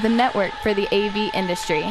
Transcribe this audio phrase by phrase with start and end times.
[0.00, 1.82] the network for the AV industry.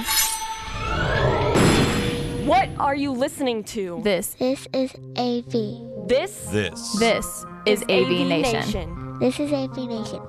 [2.46, 4.02] What are you listening to?
[4.04, 6.08] This, This is AV.
[6.08, 6.98] This This.
[6.98, 9.20] this is AV, Nation.
[9.20, 10.22] This is AV Nation.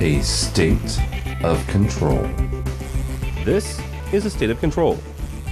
[0.00, 1.27] A state of control.
[3.44, 3.80] This
[4.12, 4.98] is A State of Control,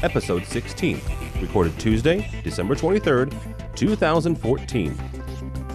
[0.02, 1.00] episode 16,
[1.40, 3.32] recorded Tuesday, December 23rd,
[3.76, 4.98] 2014.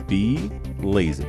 [0.09, 1.25] Be lazy.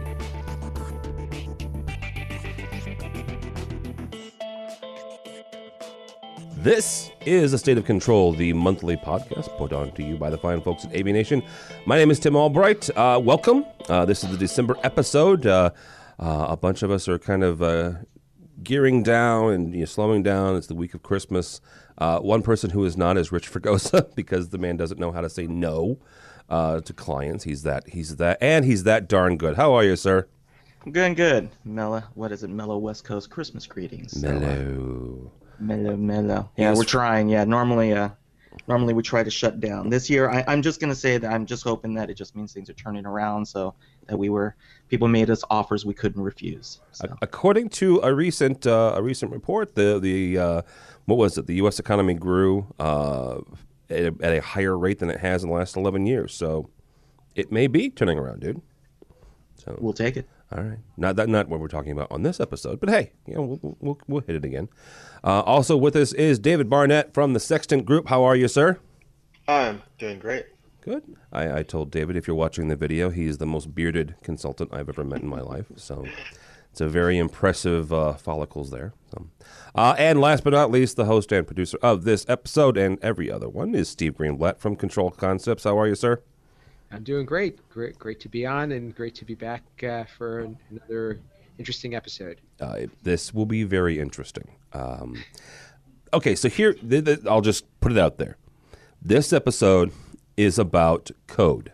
[6.57, 10.39] This is A State of Control, the monthly podcast put on to you by the
[10.39, 11.45] fine folks at AV Nation.
[11.87, 12.91] My name is Tim Albright.
[12.97, 13.65] Uh, welcome.
[13.89, 15.47] Uh, this is the December episode.
[15.47, 15.71] Uh,
[16.19, 17.93] uh, a bunch of us are kind of uh,
[18.63, 20.57] gearing down and you know, slowing down.
[20.57, 21.61] It's the week of Christmas.
[21.99, 25.21] Uh, one person who is not is Rich Fregosa because the man doesn't know how
[25.21, 25.99] to say no
[26.49, 27.45] uh, to clients.
[27.45, 27.89] He's that.
[27.89, 29.57] He's that, and he's that darn good.
[29.57, 30.27] How are you, sir?
[30.85, 31.51] Good, and good.
[31.65, 32.51] Mellow, what is it?
[32.51, 34.21] Mellow West Coast Christmas greetings.
[34.21, 35.31] Mellow.
[35.61, 36.51] mellow, mellow.
[36.57, 36.77] Yeah, Yes.
[36.79, 37.29] we're trying.
[37.29, 38.09] Yeah, normally, uh,
[38.67, 39.91] normally we try to shut down.
[39.91, 42.53] This year, I, I'm just gonna say that I'm just hoping that it just means
[42.53, 43.75] things are turning around, so
[44.09, 44.55] that we were
[44.89, 46.81] people made us offers we couldn't refuse.
[46.93, 47.17] So.
[47.23, 50.63] According to a recent uh, a recent report, the the uh,
[51.07, 51.47] what was it?
[51.47, 51.79] The U.S.
[51.79, 53.39] economy grew uh,
[53.89, 56.35] at, a, at a higher rate than it has in the last eleven years.
[56.35, 56.69] So
[57.35, 58.61] it may be turning around, dude.
[59.57, 60.29] So We'll take it.
[60.55, 63.35] All right, not that not what we're talking about on this episode, but hey, you
[63.35, 64.69] know, we'll we'll, we'll hit it again.
[65.25, 68.09] Uh, also with us is David Barnett from the Sextant Group.
[68.09, 68.79] How are you, sir?
[69.49, 70.47] I'm doing great.
[70.83, 71.17] Good.
[71.33, 74.89] I, I told David if you're watching the video, he's the most bearded consultant I've
[74.89, 75.67] ever met in my life.
[75.77, 76.05] So
[76.73, 78.93] it's a very impressive uh, follicles there.
[79.13, 79.29] So.
[79.77, 83.31] Uh, and last but not least, the host and producer of this episode and every
[83.31, 85.63] other one is Steve Greenblatt from Control Concepts.
[85.65, 86.21] How are you, sir?
[86.91, 87.67] I'm doing great.
[87.69, 91.21] Great, great to be on, and great to be back uh, for an- another
[91.59, 92.41] interesting episode.
[92.61, 94.51] Uh, this will be very interesting.
[94.73, 95.23] Um,
[96.13, 98.37] okay, so here, th- th- I'll just put it out there.
[99.01, 99.93] This episode
[100.37, 101.73] is about code.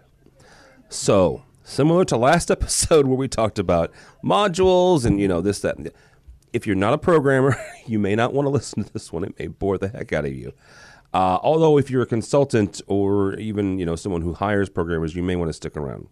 [0.88, 3.92] So, similar to last episode where we talked about
[4.24, 5.76] modules and, you know, this, that,
[6.52, 9.24] if you're not a programmer, you may not want to listen to this one.
[9.24, 10.52] It may bore the heck out of you.
[11.14, 15.22] Uh, although, if you're a consultant or even, you know, someone who hires programmers, you
[15.22, 16.08] may want to stick around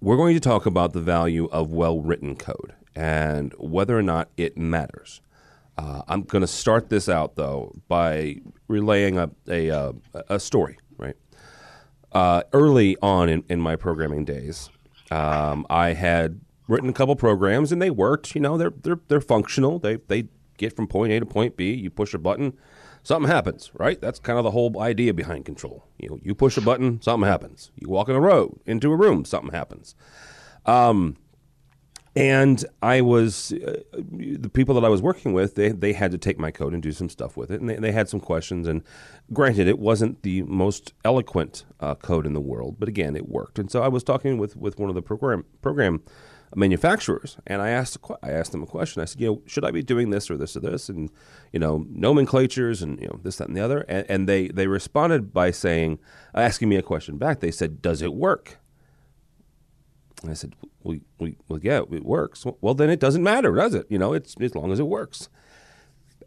[0.00, 4.28] we're going to talk about the value of well written code and whether or not
[4.36, 5.20] it matters.
[5.78, 9.92] Uh, I'm going to start this out though by relaying a a, uh,
[10.28, 10.76] a story.
[10.98, 11.14] Right,
[12.12, 14.70] uh, early on in, in my programming days,
[15.12, 18.34] um, I had written a couple programs and they worked.
[18.34, 19.78] You know, they're they're they're functional.
[19.78, 20.24] They they
[20.56, 21.72] get from point A to point B.
[21.72, 22.58] You push a button,
[23.04, 23.70] something happens.
[23.74, 25.84] Right, that's kind of the whole idea behind control.
[25.98, 27.70] You know, you push a button, something happens.
[27.76, 29.94] You walk in a road into a room, something happens.
[30.66, 31.16] Um,
[32.18, 35.54] and I was uh, the people that I was working with.
[35.54, 37.76] They they had to take my code and do some stuff with it, and they,
[37.76, 38.66] they had some questions.
[38.66, 38.82] And
[39.32, 43.58] granted, it wasn't the most eloquent uh, code in the world, but again, it worked.
[43.60, 46.02] And so I was talking with with one of the program program
[46.56, 49.00] manufacturers, and I asked I asked them a question.
[49.00, 51.10] I said, you know, should I be doing this or this or this, and
[51.52, 53.80] you know, nomenclatures and you know this that and the other.
[53.88, 56.00] And, and they they responded by saying,
[56.34, 57.38] asking me a question back.
[57.38, 58.58] They said, does it work?
[60.22, 62.44] And I said, well, we, well, yeah, it works.
[62.60, 63.86] Well, then it doesn't matter, does it?
[63.88, 65.28] You know, it's as long as it works.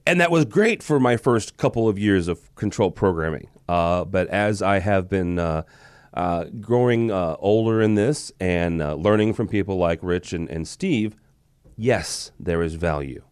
[0.05, 3.49] And that was great for my first couple of years of control programming.
[3.67, 5.63] Uh, but as I have been uh,
[6.13, 10.67] uh, growing uh, older in this and uh, learning from people like Rich and, and
[10.67, 11.15] Steve,
[11.77, 13.23] yes, there is value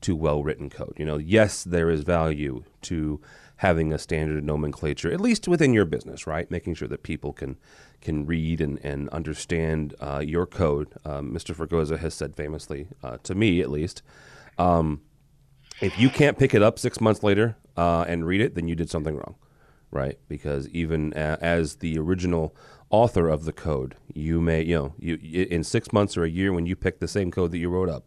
[0.00, 0.94] to well written code.
[0.96, 3.20] You know, yes, there is value to
[3.56, 6.50] having a standard nomenclature, at least within your business, right?
[6.50, 7.56] Making sure that people can
[8.04, 10.94] can read and, and understand uh, your code.
[11.04, 11.54] Um, Mr.
[11.54, 14.02] Fregosa has said famously, uh, to me at least,
[14.58, 15.00] um,
[15.80, 18.76] if you can't pick it up six months later uh, and read it, then you
[18.76, 19.34] did something wrong,
[19.90, 20.18] right?
[20.28, 22.54] Because even a, as the original
[22.90, 25.16] author of the code, you may, you know, you
[25.50, 27.88] in six months or a year when you pick the same code that you wrote
[27.88, 28.04] up,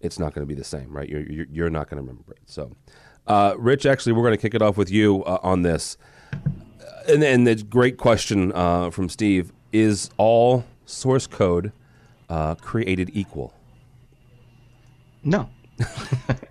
[0.00, 1.08] it's not going to be the same, right?
[1.08, 2.42] You're you're, you're not going to remember it.
[2.46, 2.72] So,
[3.26, 5.96] uh, Rich, actually, we're going to kick it off with you uh, on this.
[7.08, 11.72] And then the great question uh, from Steve is all source code
[12.28, 13.52] uh, created equal?
[15.24, 15.48] No.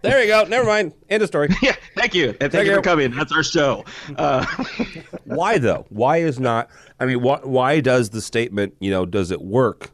[0.03, 0.45] There you go.
[0.45, 0.93] Never mind.
[1.09, 1.49] End of story.
[1.61, 2.29] Yeah, thank you.
[2.29, 2.77] And thank, Thank you you.
[2.77, 3.11] for coming.
[3.11, 3.83] That's our show.
[4.15, 4.45] Uh,
[5.25, 5.85] why though?
[5.89, 6.69] Why is not?
[6.99, 9.91] I mean, why, why does the statement, you know, does it work,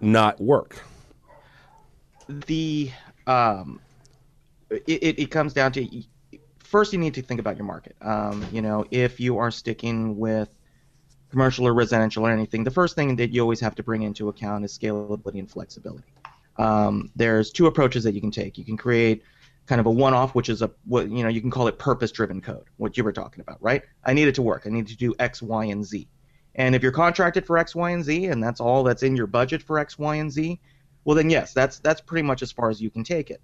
[0.00, 0.82] not work?
[2.28, 2.90] the
[3.26, 3.80] um,
[4.70, 6.04] it, it, it comes down to
[6.68, 7.96] first you need to think about your market.
[8.02, 10.50] Um, you know, if you are sticking with
[11.30, 14.28] commercial or residential or anything, the first thing that you always have to bring into
[14.28, 16.12] account is scalability and flexibility.
[16.56, 18.58] Um, there's two approaches that you can take.
[18.58, 19.22] You can create
[19.66, 22.40] kind of a one-off, which is a what you know you can call it purpose-driven
[22.40, 23.82] code, what you were talking about, right?
[24.04, 24.64] I need it to work.
[24.66, 26.08] I need to do X, Y, and Z.
[26.54, 29.26] And if you're contracted for X, Y, and Z, and that's all that's in your
[29.26, 30.60] budget for X, Y, and Z,
[31.04, 33.40] well then yes, that's that's pretty much as far as you can take it.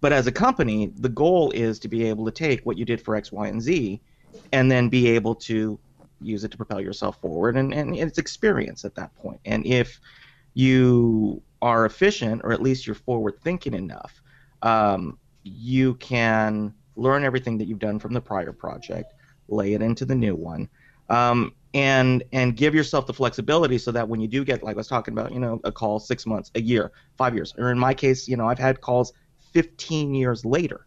[0.00, 3.00] But as a company, the goal is to be able to take what you did
[3.00, 4.00] for X, Y, and Z,
[4.52, 5.78] and then be able to
[6.20, 9.40] use it to propel yourself forward, and, and it's experience at that point.
[9.44, 10.00] And if
[10.54, 14.22] you are efficient, or at least you're forward thinking enough,
[14.62, 19.12] um, you can learn everything that you've done from the prior project,
[19.48, 20.68] lay it into the new one,
[21.10, 24.78] um, and and give yourself the flexibility so that when you do get, like I
[24.78, 27.78] was talking about, you know, a call six months, a year, five years, or in
[27.78, 29.12] my case, you know, I've had calls
[29.54, 30.86] 15 years later,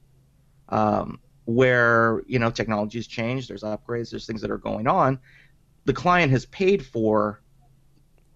[0.70, 5.20] um, where you know technology has changed, there's upgrades, there's things that are going on.
[5.86, 7.42] The client has paid for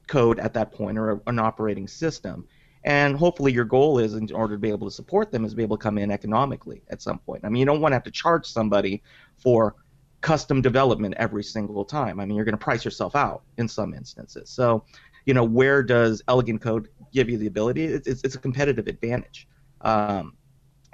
[0.08, 2.48] code at that point or an operating system.
[2.84, 5.58] And hopefully, your goal is, in order to be able to support them, is to
[5.58, 7.46] be able to come in economically at some point.
[7.46, 9.04] I mean, you don't want to have to charge somebody
[9.38, 9.76] for
[10.22, 12.20] custom development every single time.
[12.20, 14.50] I mean, you're going to price yourself out in some instances.
[14.50, 14.84] So,
[15.26, 17.86] you know, where does elegant code give you the ability?
[17.86, 19.48] It's, it's, it's a competitive advantage
[19.84, 20.34] um,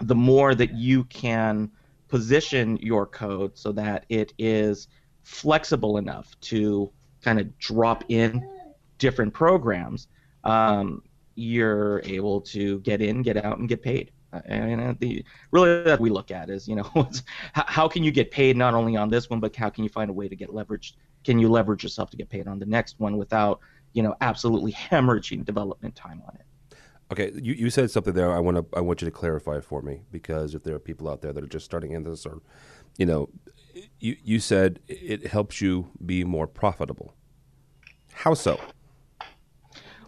[0.01, 1.71] the more that you can
[2.07, 4.87] position your code so that it is
[5.23, 6.91] flexible enough to
[7.21, 8.47] kind of drop in
[8.97, 10.07] different programs,
[10.43, 11.01] um,
[11.35, 14.11] you're able to get in, get out, and get paid.
[14.45, 17.09] And the really that we look at is you know
[17.53, 20.09] how can you get paid not only on this one but how can you find
[20.09, 20.93] a way to get leveraged?
[21.23, 23.59] Can you leverage yourself to get paid on the next one without
[23.93, 26.46] you know absolutely hemorrhaging development time on it?
[27.11, 28.31] Okay, you, you said something there.
[28.31, 31.09] I want to I want you to clarify for me because if there are people
[31.09, 32.41] out there that are just starting in this, or
[32.97, 33.29] you know,
[33.99, 37.13] you you said it helps you be more profitable.
[38.11, 38.59] How so?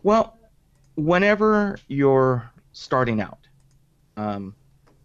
[0.04, 0.38] Well,
[0.96, 3.48] whenever you're starting out,
[4.18, 4.56] um,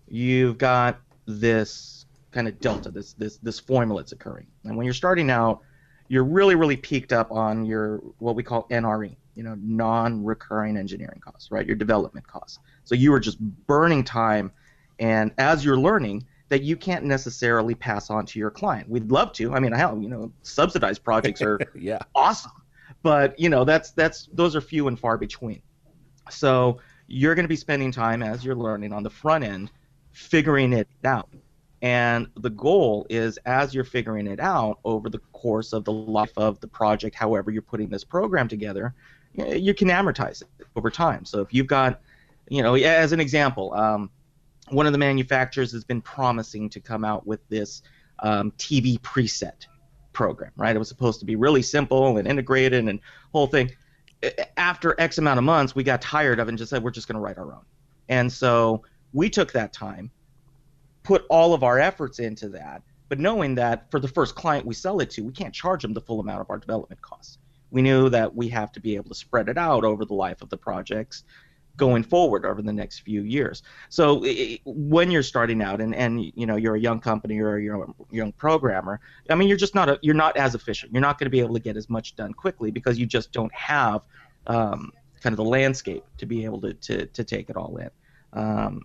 [0.09, 4.95] you've got this kind of delta, this this this formula that's occurring, and when you're
[4.95, 5.61] starting out,
[6.09, 11.21] you're really really peaked up on your what we call NRE, you know, non-recurring engineering
[11.21, 11.67] costs, right?
[11.67, 12.59] Your development costs.
[12.85, 14.53] So you are just burning time,
[14.99, 18.89] and as you're learning, that you can't necessarily pass on to your client.
[18.89, 19.55] We'd love to.
[19.55, 22.01] I mean, hell, you know, subsidized projects are yeah.
[22.15, 22.53] awesome,
[23.03, 25.63] but you know, that's that's those are few and far between.
[26.31, 29.71] So you're going to be spending time as you're learning on the front end,
[30.13, 31.29] figuring it out.
[31.83, 36.33] And the goal is, as you're figuring it out over the course of the life
[36.39, 38.95] of the project, however you're putting this program together,
[39.35, 41.25] you can amortize it over time.
[41.25, 42.01] So if you've got,
[42.49, 44.11] you know, as an example, um,
[44.71, 47.83] one of the manufacturers has been promising to come out with this
[48.21, 49.67] um, TV preset
[50.13, 50.75] program, right?
[50.75, 53.01] It was supposed to be really simple and integrated and
[53.33, 53.71] whole thing.
[54.57, 57.09] After X amount of months, we got tired of it and just said we're just
[57.09, 57.65] going to write our own.
[58.09, 60.11] And so we took that time,
[61.03, 64.75] put all of our efforts into that, but knowing that for the first client we
[64.75, 67.39] sell it to, we can't charge them the full amount of our development costs
[67.75, 70.41] we knew that we have to be able to spread it out over the life
[70.43, 71.25] of the projects
[71.77, 73.65] going forward over the next few years.
[73.89, 77.59] So it, when you're starting out and, and you know you're a young company or
[77.59, 80.93] you're a young programmer, I mean you're just not a, you're not as efficient.
[80.93, 83.33] You're not going to be able to get as much done quickly because you just
[83.33, 84.03] don't have
[84.47, 87.91] um, kind of the landscape to be able to to, to take it all in.
[88.35, 88.83] Um,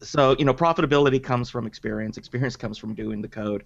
[0.00, 2.16] so you know profitability comes from experience.
[2.16, 3.64] Experience comes from doing the code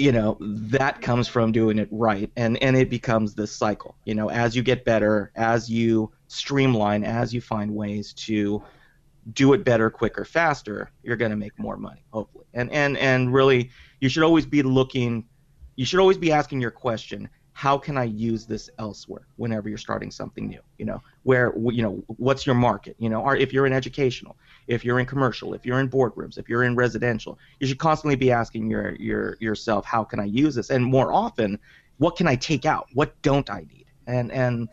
[0.00, 4.14] you know that comes from doing it right and and it becomes this cycle you
[4.14, 8.62] know as you get better as you streamline as you find ways to
[9.34, 13.34] do it better quicker faster you're going to make more money hopefully and and and
[13.34, 15.22] really you should always be looking
[15.76, 19.76] you should always be asking your question how can I use this elsewhere whenever you're
[19.76, 20.60] starting something new?
[20.78, 22.96] You know, where you know what's your market?
[22.98, 24.38] You know, or if you're in educational,
[24.70, 28.14] if you're in commercial, if you're in boardrooms, if you're in residential, you should constantly
[28.14, 30.70] be asking your your yourself, how can I use this?
[30.70, 31.58] And more often,
[31.98, 32.86] what can I take out?
[32.94, 33.86] What don't I need?
[34.06, 34.68] And and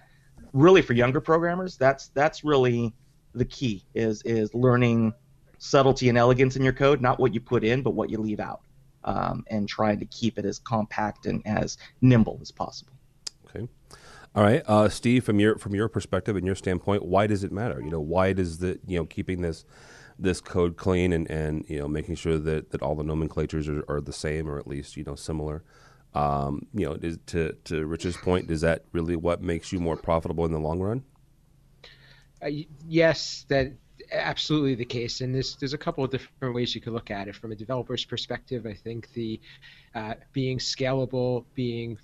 [0.54, 2.94] really for younger programmers, that's that's really
[3.34, 5.14] the key is is learning
[5.58, 8.40] subtlety and elegance in your code, not what you put in, but what you leave
[8.40, 8.62] out
[9.04, 12.94] um, and trying to keep it as compact and as nimble as possible.
[14.38, 17.52] All right, uh, Steve, from your from your perspective and your standpoint, why does it
[17.52, 17.82] matter?
[17.82, 19.66] You know, why does the you know keeping this
[20.20, 23.84] this code clean and, and you know making sure that, that all the nomenclatures are,
[23.90, 25.64] are the same or at least you know similar.
[26.14, 29.96] Um, you know, is, to to Rich's point, is that really what makes you more
[29.96, 31.04] profitable in the long run?
[32.40, 32.50] Uh,
[32.88, 33.74] yes, that
[34.12, 37.28] absolutely the case, and there's there's a couple of different ways you could look at
[37.28, 37.36] it.
[37.36, 39.42] From a developer's perspective, I think the
[39.96, 41.98] uh, being scalable, being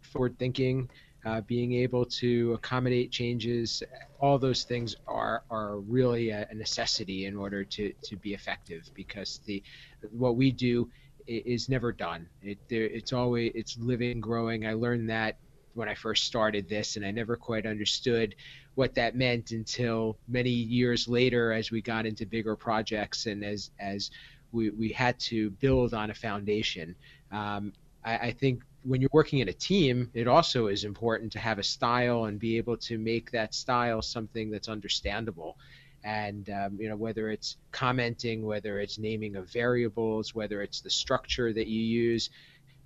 [0.00, 0.88] forward thinking,
[1.24, 3.82] uh, being able to accommodate changes,
[4.20, 8.90] all those things are are really a, necessity in order to to be effective.
[8.94, 9.62] Because the
[10.10, 10.88] what we do
[11.26, 12.28] is never done.
[12.42, 14.66] It, it's always it's living, growing.
[14.66, 15.38] I learned that
[15.74, 18.34] when I first started this, and I never quite understood
[18.74, 23.70] what that meant until many years later, as we got into bigger projects and as
[23.80, 24.10] as
[24.52, 26.94] we, we had to build on a foundation.
[27.32, 27.72] Um,
[28.04, 31.58] I, I think when you're working in a team, it also is important to have
[31.58, 35.56] a style and be able to make that style something that's understandable.
[36.04, 40.90] And um, you know whether it's commenting, whether it's naming of variables, whether it's the
[40.90, 42.28] structure that you use,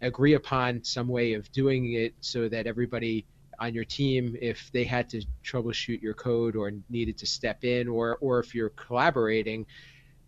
[0.01, 3.27] agree upon some way of doing it so that everybody
[3.59, 7.89] on your team, if they had to troubleshoot your code or needed to step in,
[7.89, 9.67] or or if you're collaborating,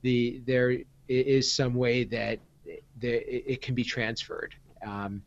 [0.02, 2.40] the there is some way that
[2.98, 4.54] the, it can be transferred.
[4.84, 5.22] Um,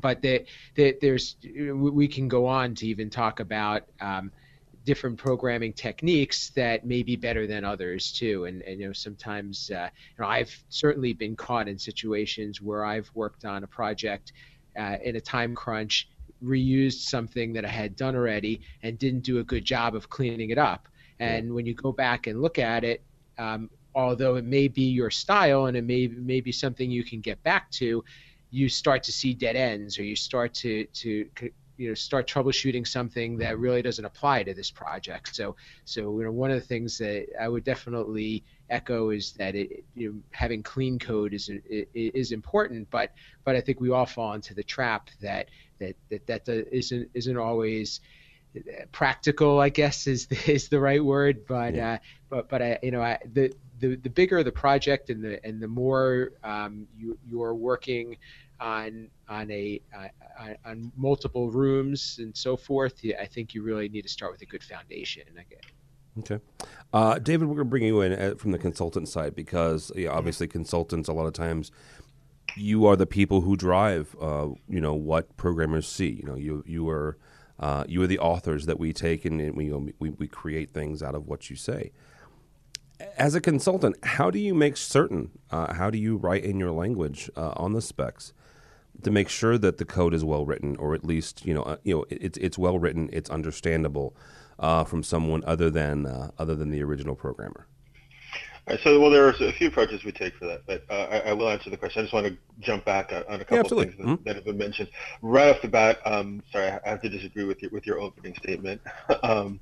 [0.00, 0.46] but that
[1.00, 1.36] there's
[1.74, 4.30] we can go on to even talk about um,
[4.84, 8.44] different programming techniques that may be better than others too.
[8.44, 12.84] And, and you know sometimes uh, you know I've certainly been caught in situations where
[12.84, 14.32] I've worked on a project
[14.78, 16.08] uh, in a time crunch,
[16.42, 20.50] reused something that I had done already, and didn't do a good job of cleaning
[20.50, 20.88] it up.
[21.20, 23.02] And when you go back and look at it,
[23.38, 27.20] um, although it may be your style and it may, may be something you can
[27.20, 28.04] get back to,
[28.50, 31.28] you start to see dead ends or you start to to
[31.78, 35.34] you know start troubleshooting something that really doesn't apply to this project.
[35.34, 39.54] So so you know one of the things that i would definitely echo is that
[39.54, 43.12] it you know, having clean code is is important but
[43.44, 47.36] but i think we all fall into the trap that that that that isn't isn't
[47.38, 48.00] always
[48.92, 51.94] practical i guess is the, is the right word but yeah.
[51.94, 51.98] uh,
[52.28, 55.60] but but i you know I, the the, the bigger the project and the and
[55.60, 58.16] the more um, you you're working
[58.60, 64.02] on on a uh, on multiple rooms and so forth, I think you really need
[64.02, 65.24] to start with a good foundation.
[66.18, 66.40] Okay,
[66.92, 70.10] uh, David, we're going to bring you in uh, from the consultant side because yeah,
[70.10, 71.70] obviously consultants a lot of times
[72.56, 76.08] you are the people who drive, uh, you know, what programmers see.
[76.08, 77.16] You know, you you are
[77.58, 81.14] uh, you are the authors that we take and we, we we create things out
[81.14, 81.92] of what you say
[83.16, 85.30] as a consultant, how do you make certain?
[85.50, 88.32] Uh, how do you write in your language uh, on the specs
[89.02, 91.76] to make sure that the code is well written, or at least you know uh,
[91.84, 94.16] you know it's it's well written, it's understandable
[94.58, 97.66] uh, from someone other than uh, other than the original programmer?
[98.68, 101.30] Right, so, well, there are a few approaches we take for that, but uh, I,
[101.30, 102.00] I, will answer the question.
[102.00, 104.22] I just want to jump back on, on a couple yeah, of things that, mm-hmm.
[104.24, 104.90] that, have been mentioned
[105.22, 106.00] right off the bat.
[106.04, 108.82] Um, sorry, I have to disagree with your with your opening statement
[109.22, 109.58] um,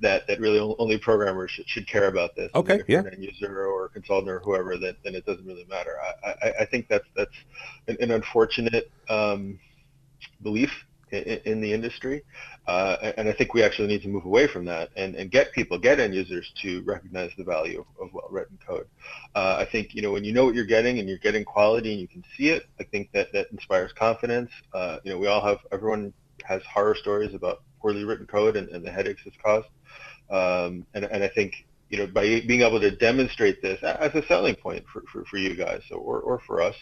[0.00, 2.50] that that really only programmers should, should care about this.
[2.56, 3.02] Okay, if yeah.
[3.02, 5.96] You're an end user or consultant or whoever, that then it doesn't really matter.
[6.24, 7.36] I, I, I think that's that's
[7.86, 9.60] an, an unfortunate um,
[10.42, 10.72] belief
[11.12, 12.22] in, the industry.
[12.66, 15.52] Uh, and I think we actually need to move away from that and, and get
[15.52, 18.86] people, get end users to recognize the value of, of well-written code.
[19.34, 21.92] Uh, I think, you know, when you know what you're getting and you're getting quality
[21.92, 24.50] and you can see it, I think that, that inspires confidence.
[24.72, 26.12] Uh, you know, we all have, everyone
[26.44, 29.68] has horror stories about poorly written code and, and the headaches it's caused.
[30.30, 34.24] Um, and, and I think you know, by being able to demonstrate this as a
[34.26, 36.76] selling point for, for, for you guys or, or for us,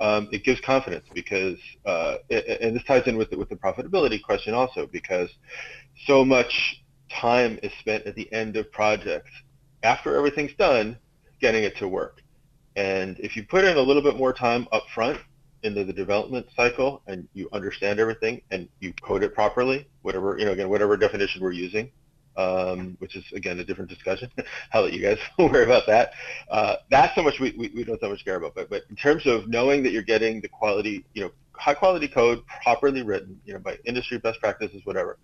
[0.00, 3.56] um, it gives confidence because, uh, it, and this ties in with the, with the
[3.56, 5.30] profitability question also because
[6.06, 9.30] so much time is spent at the end of projects
[9.82, 10.96] after everything's done
[11.40, 12.22] getting it to work.
[12.76, 15.18] And if you put in a little bit more time up front
[15.62, 20.44] into the development cycle and you understand everything and you code it properly, whatever, you
[20.44, 21.90] know, again, whatever definition we're using,
[22.36, 24.30] um, which is again a different discussion.
[24.72, 26.12] I'll let you guys worry about that.
[26.50, 28.54] Uh, that's so much we, we, we, don't so much care about.
[28.54, 32.08] But but in terms of knowing that you're getting the quality, you know, high quality
[32.08, 35.18] code properly written, you know, by industry best practices, whatever.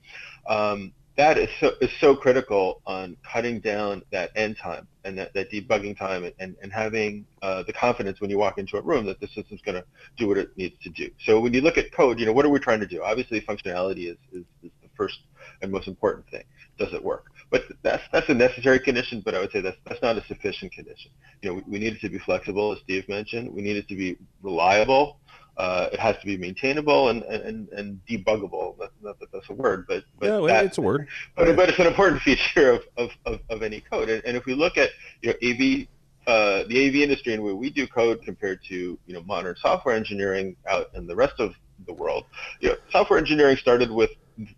[0.48, 5.32] Um, that is so is so critical on cutting down that end time and that,
[5.32, 8.82] that debugging time and, and, and having uh, the confidence when you walk into a
[8.82, 9.84] room that the system's going to
[10.18, 11.08] do what it needs to do.
[11.25, 13.02] So when you look at code, you know, what are we trying to do?
[13.02, 15.20] Obviously, functionality is, is, is the first
[15.62, 16.44] and most important thing
[16.78, 17.26] does it work?
[17.50, 20.72] But that's that's a necessary condition, but I would say that's that's not a sufficient
[20.72, 21.10] condition.
[21.42, 23.52] You know, we, we need it to be flexible, as Steve mentioned.
[23.52, 25.18] We need it to be reliable.
[25.56, 28.78] Uh, it has to be maintainable and, and, and debuggable.
[28.78, 31.08] Not, not that that's a word, but, but yeah, that, it's a word.
[31.34, 34.10] But, but it's an important feature of, of, of, of any code.
[34.10, 34.90] And, and if we look at
[35.22, 35.86] you know, AV,
[36.26, 39.94] uh, the AV industry and where we do code compared to you know modern software
[39.94, 41.54] engineering out in the rest of
[41.86, 42.25] the world,
[42.60, 44.10] you know, software engineering started with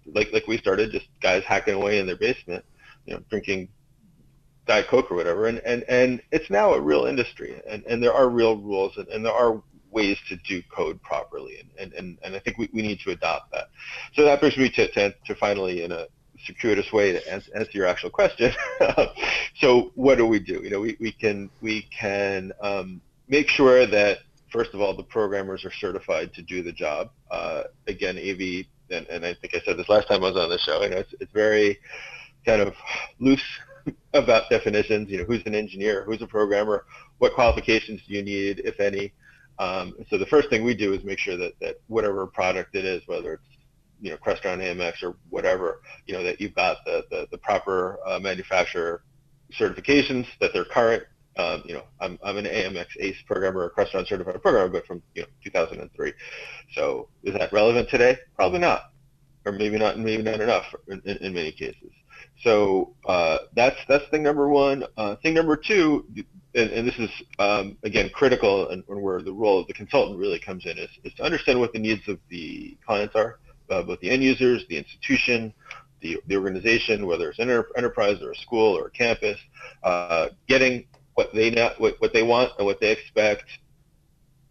[0.07, 2.65] like like we started, just guys hacking away in their basement,
[3.07, 3.69] you know, drinking
[4.67, 8.13] Diet Coke or whatever, and, and, and it's now a real industry, and, and there
[8.13, 12.19] are real rules, and, and there are ways to do code properly, and, and, and
[12.23, 13.71] and I think we, we need to adopt that.
[14.15, 16.07] So that brings me to, to, to finally, in a
[16.45, 18.53] circuitous way, to answer, answer your actual question.
[19.61, 20.61] so what do we do?
[20.63, 24.19] You know, we, we can we can um, make sure that
[24.53, 27.11] first of all the programmers are certified to do the job.
[27.31, 30.51] Uh, again, AV, and, and I think I said this last time I was on
[30.51, 30.83] the show.
[30.83, 31.79] You know, it's, it's very
[32.45, 32.75] kind of
[33.19, 33.43] loose
[34.15, 35.11] about definitions.
[35.11, 36.85] You know, who's an engineer, who's a programmer,
[37.19, 39.13] what qualifications do you need, if any.
[39.59, 42.85] Um, so the first thing we do is make sure that, that whatever product it
[42.85, 43.43] is, whether it's
[44.01, 47.99] you know Crestron AMX or whatever, you know that you've got the the, the proper
[48.07, 49.03] uh, manufacturer
[49.59, 51.03] certifications, that they're current.
[51.39, 55.03] Um, you know, I'm I'm an AMX ACE programmer, a Crestron certified programmer, but from
[55.15, 56.13] you know 2003.
[56.75, 58.19] So is that relevant today?
[58.35, 58.91] Probably not,
[59.47, 61.93] or maybe not, maybe not enough in, in, many cases.
[62.43, 64.85] So uh, that's that's thing number one.
[64.97, 66.07] Uh, thing number two,
[66.57, 70.19] and, and this is um, again critical, and, and, where the role of the consultant
[70.19, 73.39] really comes in is, is to understand what the needs of the clients are,
[73.71, 75.55] uh, both the end users, the institution,
[76.01, 79.39] the, the organization, whether it's an enter- enterprise or a school or a campus,
[79.83, 80.85] uh, getting
[81.19, 83.47] what they what, what they want and what they expect,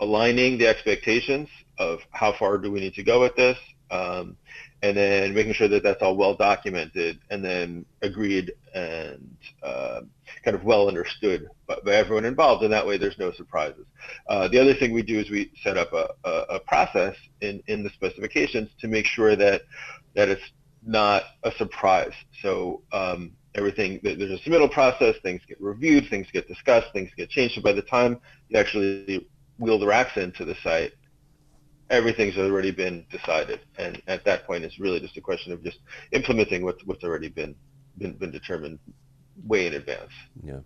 [0.01, 1.47] aligning the expectations
[1.79, 3.57] of how far do we need to go with this,
[3.89, 4.35] um,
[4.83, 10.01] and then making sure that that's all well documented and then agreed and uh,
[10.43, 12.61] kind of well understood by, by, everyone involved.
[12.65, 13.85] And that way, there's no surprises.
[14.27, 17.63] Uh, the other thing we do is we set up a, a, a, process in,
[17.67, 19.61] in the specifications to make sure that
[20.15, 20.51] that it's
[20.85, 22.13] not a surprise.
[22.41, 25.15] So um, everything there's a submittal process.
[25.23, 27.55] Things get reviewed, things get discussed, things get changed.
[27.55, 30.93] So by the time you actually wheel the racks into the site,
[31.89, 35.79] everything's already been decided, and at that point, it's really just a question of just
[36.11, 37.55] implementing what's what's already been
[37.97, 38.79] been, been determined
[39.45, 40.11] way in advance.
[40.43, 40.59] Yeah.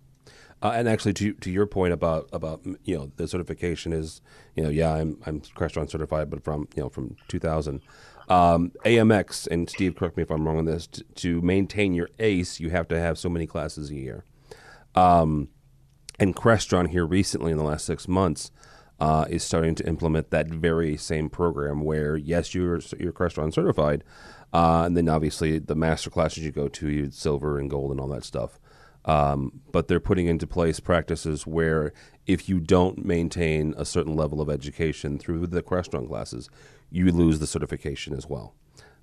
[0.62, 4.20] Uh, and actually, to to your point about about you know the certification is
[4.54, 7.82] you know yeah I'm I'm Crestron certified, but from you know from 2000.
[8.32, 10.86] Um, AMX and Steve, correct me if I'm wrong on this.
[10.86, 14.24] T- to maintain your ACE, you have to have so many classes a year.
[14.94, 15.48] Um,
[16.18, 18.50] and Crestron here recently in the last six months
[19.00, 24.02] uh, is starting to implement that very same program where yes you're you're Crestron certified,
[24.54, 28.00] uh, and then obviously the master classes you go to you silver and gold and
[28.00, 28.58] all that stuff.
[29.04, 31.92] Um, but they're putting into place practices where
[32.26, 36.48] if you don't maintain a certain level of education through the Crestron classes,
[36.90, 38.54] you lose the certification as well.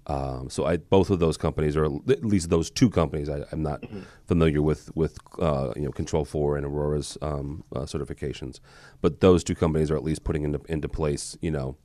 [0.08, 3.62] Um, so I, both of those companies, or at least those two companies, I, am
[3.62, 4.02] not mm-hmm.
[4.26, 8.60] familiar with with uh, you know Control Four and Aurora's um, uh, certifications,
[9.02, 11.78] but those two companies are at least putting into into place you know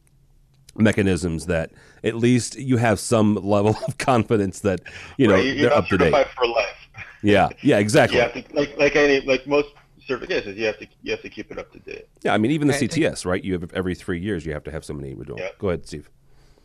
[0.77, 1.71] mechanisms that
[2.03, 4.81] at least you have some level of confidence that
[5.19, 6.74] you know right, they're up to date for life.
[7.25, 8.19] Yeah, yeah, exactly.
[8.19, 9.69] you to, like like any like most
[10.09, 12.07] certifications, you have to you have to keep it up to date.
[12.23, 13.43] Yeah, I mean even the CTS, right?
[13.43, 15.39] You have every three years you have to have so many renewal.
[15.39, 15.49] Yeah.
[15.59, 16.11] Go ahead, Steve.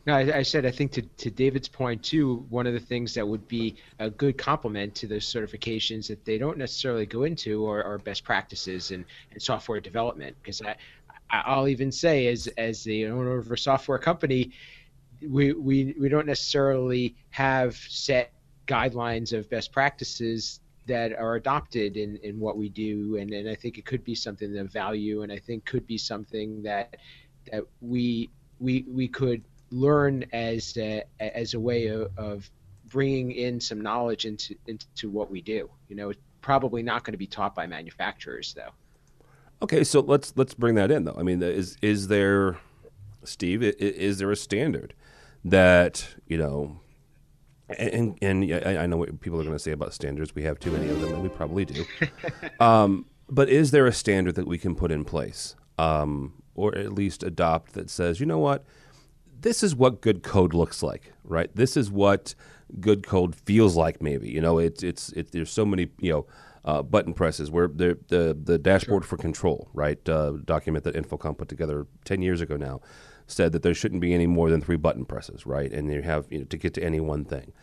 [0.05, 2.45] No, I, I, said I think to, to David's point too.
[2.49, 6.37] One of the things that would be a good complement to those certifications that they
[6.37, 10.35] don't necessarily go into are, are best practices and, and software development.
[10.41, 10.75] Because I,
[11.29, 14.51] I'll even say, as as the owner of a software company,
[15.21, 18.31] we we, we don't necessarily have set
[18.69, 23.55] guidelines of best practices that are adopted in, in what we do and, and I
[23.55, 26.97] think it could be something of value and I think could be something that
[27.51, 28.29] that we
[28.59, 32.49] we we could learn as a, as a way of, of
[32.87, 35.69] bringing in some knowledge into into what we do.
[35.87, 38.71] You know, it's probably not going to be taught by manufacturers though.
[39.61, 41.15] Okay, so let's let's bring that in though.
[41.17, 42.57] I mean, is is there,
[43.23, 43.61] Steve?
[43.63, 44.93] Is there a standard
[45.43, 46.79] that you know?
[47.77, 50.33] And and I know what people are going to say about standards.
[50.33, 51.85] We have too many of them, and we probably do.
[52.59, 56.93] um, but is there a standard that we can put in place, um, or at
[56.93, 58.65] least adopt that says, you know what?
[59.41, 61.49] this is what good code looks like, right?
[61.55, 62.35] This is what
[62.79, 64.01] good code feels like.
[64.01, 66.25] Maybe you know, it's it's it, there's so many you know.
[66.65, 69.07] Uh, button presses, where the the, the dashboard sure.
[69.07, 70.07] for control, right?
[70.09, 72.81] Uh, document that InfoComm put together ten years ago now
[73.31, 75.71] said that there shouldn't be any more than three button presses, right?
[75.71, 77.53] And you have you know to get to any one thing.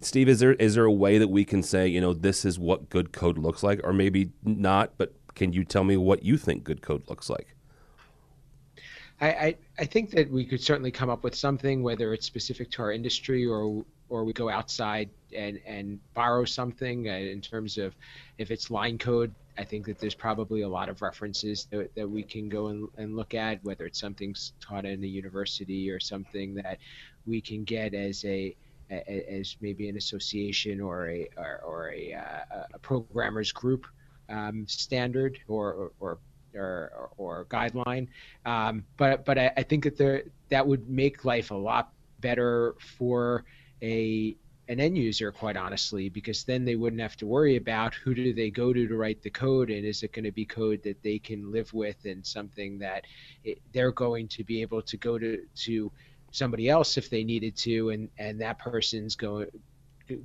[0.00, 2.58] Steve, is there is there a way that we can say you know this is
[2.58, 4.92] what good code looks like, or maybe not?
[4.96, 7.54] But can you tell me what you think good code looks like?
[9.20, 12.70] I, I, I think that we could certainly come up with something, whether it's specific
[12.72, 17.78] to our industry or or we go outside and and borrow something uh, in terms
[17.78, 17.94] of
[18.38, 19.34] if it's line code.
[19.58, 22.88] I think that there's probably a lot of references that, that we can go and,
[22.96, 26.78] and look at, whether it's something taught in a university or something that
[27.26, 28.56] we can get as a
[28.90, 33.86] as maybe an association or a or, or a, uh, a programmers group
[34.28, 36.18] um, standard or or,
[36.54, 38.08] or, or guideline.
[38.44, 42.74] Um, but but I, I, think that there that would make life a lot better
[42.96, 43.44] for
[43.82, 44.36] a
[44.70, 48.32] an end user, quite honestly, because then they wouldn't have to worry about who do
[48.32, 51.02] they go to to write the code, and is it going to be code that
[51.02, 53.04] they can live with, and something that
[53.42, 55.90] it, they're going to be able to go to to
[56.30, 59.48] somebody else if they needed to, and and that person's going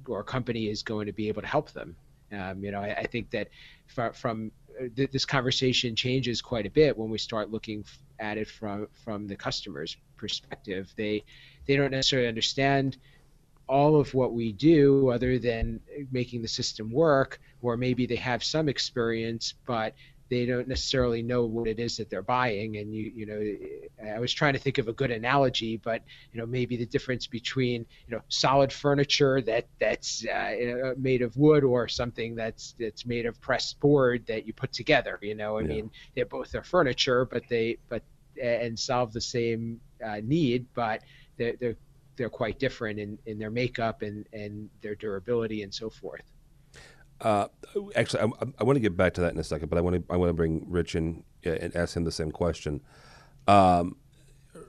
[0.07, 1.95] or company is going to be able to help them.
[2.31, 3.49] Um, you know, I, I think that
[3.87, 7.83] from, from uh, th- this conversation changes quite a bit when we start looking
[8.19, 10.93] at it from from the customer's perspective.
[10.95, 11.23] They
[11.65, 12.97] they don't necessarily understand
[13.67, 15.79] all of what we do other than
[16.11, 19.93] making the system work or maybe they have some experience but
[20.29, 24.19] they don't necessarily know what it is that they're buying and you you know i
[24.19, 26.01] was trying to think of a good analogy but
[26.33, 31.35] you know maybe the difference between you know solid furniture that that's uh, made of
[31.37, 35.57] wood or something that's that's made of pressed board that you put together you know
[35.57, 35.67] i yeah.
[35.67, 38.03] mean they're both are furniture but they but
[38.41, 41.01] and solve the same uh, need but
[41.37, 41.77] they're, they're
[42.15, 46.23] they're quite different in, in their makeup and, and their durability and so forth
[47.21, 47.47] uh,
[47.95, 49.95] actually, I, I, want to get back to that in a second, but I want
[49.95, 52.81] to I want to bring Rich in uh, and ask him the same question.
[53.47, 53.95] Um,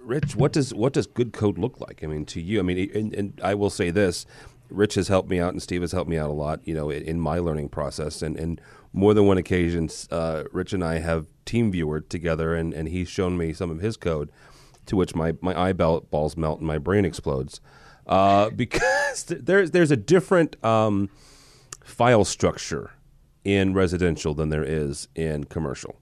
[0.00, 2.04] Rich, what does what does good code look like?
[2.04, 4.26] I mean, to you, I mean, and, and, I will say this:
[4.70, 6.60] Rich has helped me out, and Steve has helped me out a lot.
[6.64, 8.60] You know, in, in my learning process, and, and
[8.92, 13.08] more than one occasion, uh, Rich and I have team viewered together, and, and he's
[13.08, 14.30] shown me some of his code,
[14.86, 17.60] to which my my eye balls melt and my brain explodes,
[18.06, 20.62] uh, because there's there's a different.
[20.64, 21.10] Um,
[21.86, 22.90] file structure
[23.44, 26.00] in residential than there is in commercial.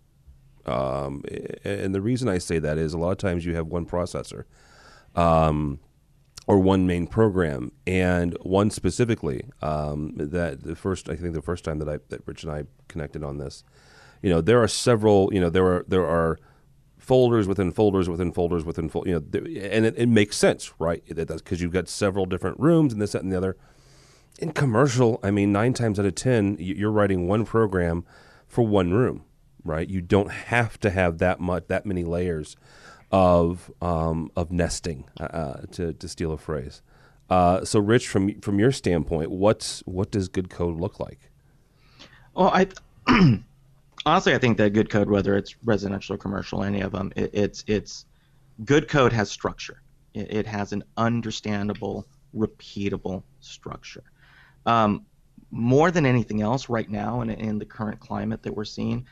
[0.64, 1.22] Um,
[1.62, 4.44] and the reason I say that is a lot of times you have one processor
[5.14, 5.78] um,
[6.46, 11.64] or one main program, and one specifically um, that the first I think the first
[11.64, 13.62] time that I that Rich and I connected on this,
[14.22, 16.38] you know, there are several, you know, there are there are
[17.04, 21.02] folders within folders within folders within folders, you know, and it, it makes sense, right?
[21.06, 23.56] Because you've got several different rooms and this, that, and the other
[24.38, 28.04] in commercial, I mean, nine times out of 10, you're writing one program
[28.46, 29.24] for one room,
[29.64, 29.88] right?
[29.88, 32.56] You don't have to have that much, that many layers
[33.12, 36.82] of, um, of nesting, uh, uh, to, to steal a phrase.
[37.30, 41.30] Uh, so, Rich, from from your standpoint, what's what does good code look like?
[42.34, 42.68] Well, I
[44.06, 47.30] honestly I think that good code, whether it's residential or commercial, any of them, it,
[47.32, 48.06] it's it's
[48.64, 49.82] good code has structure.
[50.14, 54.04] It, it, has an understandable, repeatable structure.
[54.64, 55.06] Um,
[55.50, 59.06] more than anything else, right now, in, in the current climate that we're seeing,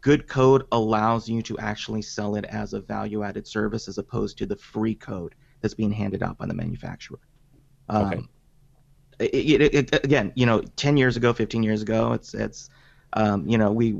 [0.00, 4.38] good code allows you to actually sell it as a value added service as opposed
[4.38, 7.20] to the free code that's being handed out by the manufacturer.
[7.88, 8.22] Um, okay.
[9.18, 12.70] It, it, it, again, you know, 10 years ago, 15 years ago, it's, it's
[13.12, 13.96] um, you know, we,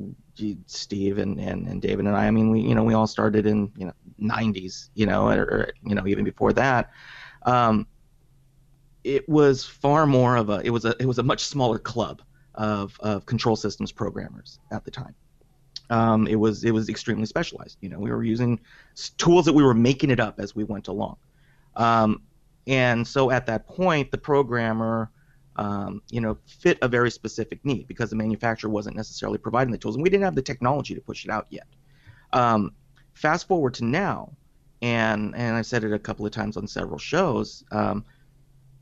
[0.66, 3.46] Steve and, and, and David and I, I mean, we, you know, we all started
[3.46, 6.90] in, you know, 90s, you know, or, or you know, even before that.
[7.44, 7.86] Um,
[9.04, 12.22] it was far more of a it was a it was a much smaller club
[12.56, 15.14] of, of control systems programmers at the time.
[15.90, 17.78] Um, it was it was extremely specialized.
[17.80, 18.58] You know, we were using
[19.16, 21.16] tools that we were making it up as we went along.
[21.76, 22.22] Um,
[22.66, 25.10] and so at that point, the programmer,
[25.56, 29.78] um, you know, fit a very specific need because the manufacturer wasn't necessarily providing the
[29.78, 31.66] tools, and we didn't have the technology to push it out yet.
[32.32, 32.72] Um,
[33.14, 34.36] fast forward to now,
[34.82, 37.64] and and I said it a couple of times on several shows.
[37.70, 38.04] Um,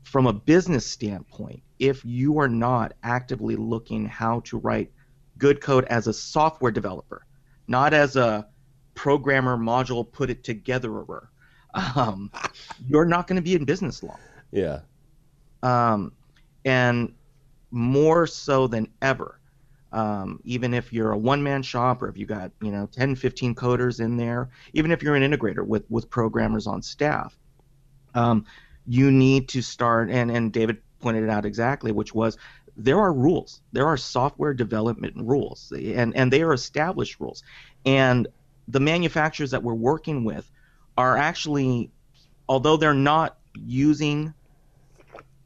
[0.03, 4.91] from a business standpoint, if you are not actively looking how to write
[5.37, 7.25] good code as a software developer,
[7.67, 8.47] not as a
[8.93, 11.27] programmer module put it togetherer,
[11.95, 12.31] um,
[12.87, 14.19] you're not going to be in business long.
[14.51, 14.81] Yeah.
[15.63, 16.11] Um,
[16.65, 17.13] and
[17.71, 19.39] more so than ever,
[19.91, 23.55] um, even if you're a one-man shop or if you got you know 10, 15
[23.55, 27.37] coders in there, even if you're an integrator with with programmers on staff,
[28.13, 28.45] um,
[28.87, 32.37] you need to start and and David pointed it out exactly, which was
[32.75, 33.61] there are rules.
[33.71, 37.43] There are software development rules, and and they are established rules,
[37.85, 38.27] and
[38.67, 40.49] the manufacturers that we're working with
[40.97, 41.91] are actually,
[42.49, 44.33] although they're not using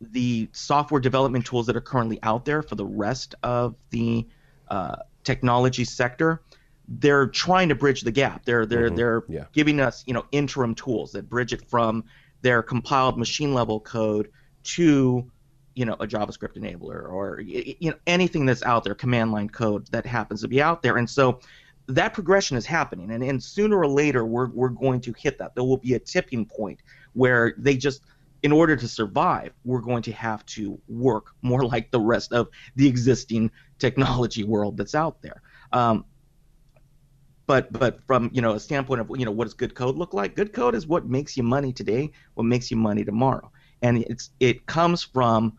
[0.02, 4.26] the software development tools that are currently out there for the rest of the
[4.70, 6.42] uh, technology sector,
[6.88, 8.46] they're trying to bridge the gap.
[8.46, 8.96] They're they're mm-hmm.
[8.96, 9.46] they're yeah.
[9.54, 12.04] giving us you know interim tools that bridge it from
[12.42, 14.32] their compiled machine level code
[14.64, 15.30] to
[15.76, 19.88] you know a JavaScript enabler or you know anything that's out there, command line code
[19.92, 21.40] that happens to be out there, and so
[21.88, 25.54] that progression is happening, and, and sooner or later we're we're going to hit that.
[25.56, 26.80] There will be a tipping point
[27.14, 28.02] where they just
[28.44, 32.48] in order to survive, we're going to have to work more like the rest of
[32.76, 35.42] the existing technology world that's out there.
[35.72, 36.06] Um,
[37.48, 40.14] but but from you know a standpoint of you know what does good code look
[40.14, 40.36] like?
[40.36, 44.30] Good code is what makes you money today, what makes you money tomorrow, and it's
[44.40, 45.58] it comes from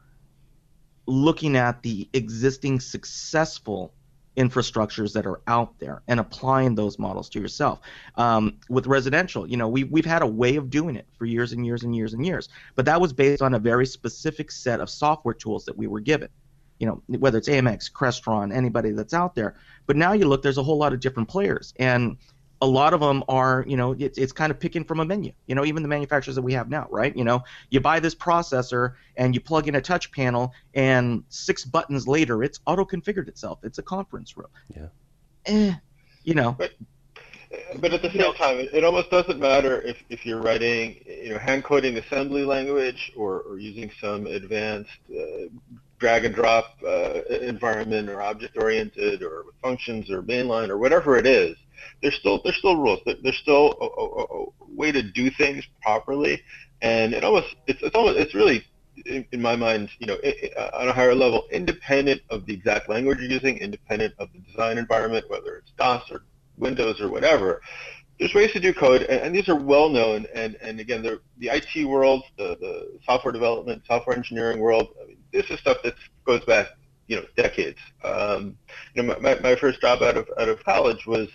[1.07, 3.93] looking at the existing successful
[4.37, 7.81] infrastructures that are out there and applying those models to yourself.
[8.17, 11.53] Um, with residential, you know, we, we've had a way of doing it for years
[11.53, 14.81] and years and years and years, but that was based on a very specific set
[14.81, 16.29] of software tools that we were given.
[16.79, 19.55] You know, whether it's AMX, Crestron, anybody that's out there.
[19.87, 22.17] But now you look, there's a whole lot of different players, and
[22.63, 25.33] a lot of them are, you know, it's, it's kind of picking from a menu.
[25.47, 27.17] You know, even the manufacturers that we have now, right?
[27.17, 31.65] You know, you buy this processor and you plug in a touch panel, and six
[31.65, 33.61] buttons later, it's auto configured itself.
[33.63, 34.49] It's a conference room.
[34.77, 34.87] Yeah.
[35.47, 35.75] Eh,
[36.25, 36.53] you know.
[36.59, 36.73] But,
[37.81, 41.31] but at the same time, it, it almost doesn't matter if, if you're writing, you
[41.31, 45.47] know, hand coding assembly language or, or using some advanced uh,
[45.99, 51.27] drag and drop uh, environment or object oriented or functions or mainline or whatever it
[51.27, 51.57] is
[52.03, 53.01] there's still there's still rules.
[53.05, 56.43] There's still a, a, a way to do things properly,
[56.83, 58.65] and it almost it's it's almost it's really
[59.07, 62.89] in, in my mind, you know, it, on a higher level, independent of the exact
[62.89, 66.25] language you're using, independent of the design environment, whether it's DOS or
[66.57, 67.61] Windows or whatever.
[68.19, 70.27] There's ways to do code, and, and these are well known.
[70.35, 75.17] And, and again, the IT world, the, the software development, software engineering world, I mean,
[75.33, 76.69] this is stuff that goes back,
[77.07, 77.79] you know, decades.
[78.05, 78.57] Um,
[78.95, 81.29] you know, my, my first job out of out of college was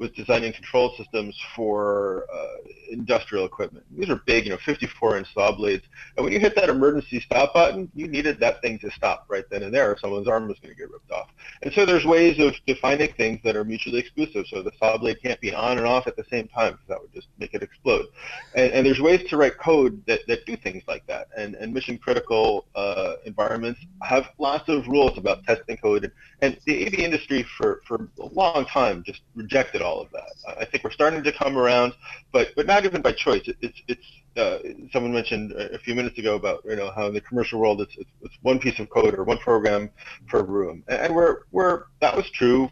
[0.00, 2.56] was designing control systems for uh,
[2.90, 3.84] industrial equipment.
[3.96, 5.84] These are big, you know, 54-inch saw blades.
[6.16, 9.44] And when you hit that emergency stop button, you needed that thing to stop right
[9.50, 11.28] then and there, or someone's arm was going to get ripped off.
[11.62, 14.46] And so there's ways of defining things that are mutually exclusive.
[14.48, 17.00] So the saw blade can't be on and off at the same time, because that
[17.00, 18.06] would just make it explode.
[18.54, 21.28] And, and there's ways to write code that, that do things like that.
[21.36, 26.10] And, and mission-critical uh, environments have lots of rules about testing code.
[26.40, 30.58] And, the AV industry for, for a long time just rejected all all of that.
[30.60, 31.92] I think we're starting to come around,
[32.32, 33.46] but but not even by choice.
[33.46, 34.58] It, it's it's uh,
[34.92, 37.96] someone mentioned a few minutes ago about you know how in the commercial world it's,
[37.96, 39.90] it's, it's one piece of code or one program
[40.28, 42.70] per room, and we're we're that was true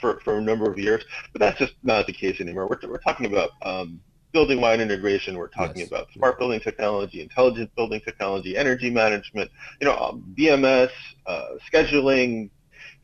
[0.00, 2.66] for, for a number of years, but that's just not the case anymore.
[2.68, 4.00] We're we're talking about um,
[4.32, 5.36] building-wide integration.
[5.36, 5.88] We're talking yes.
[5.88, 10.90] about smart building technology, intelligent building technology, energy management, you know, um, BMS,
[11.26, 12.50] uh, scheduling,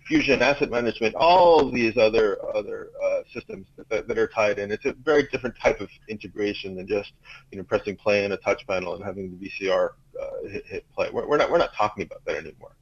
[0.07, 4.71] Fusion Asset Management, all these other other uh, systems that, that, are tied in.
[4.71, 7.12] It's a very different type of integration than just
[7.51, 9.90] you know pressing play in a touch panel and having the VCR
[10.21, 11.11] uh, hit, hit, play.
[11.12, 12.77] We're, we're, not we're not talking about that anymore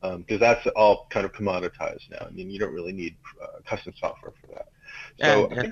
[0.00, 2.24] because um, that's all kind of commoditized now.
[2.26, 4.68] I mean, you don't really need uh, custom software for that.
[5.20, 5.62] So yeah,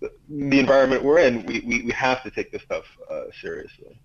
[0.00, 0.08] yeah.
[0.28, 4.00] the environment we're in, we, we, we have to take this stuff uh, seriously.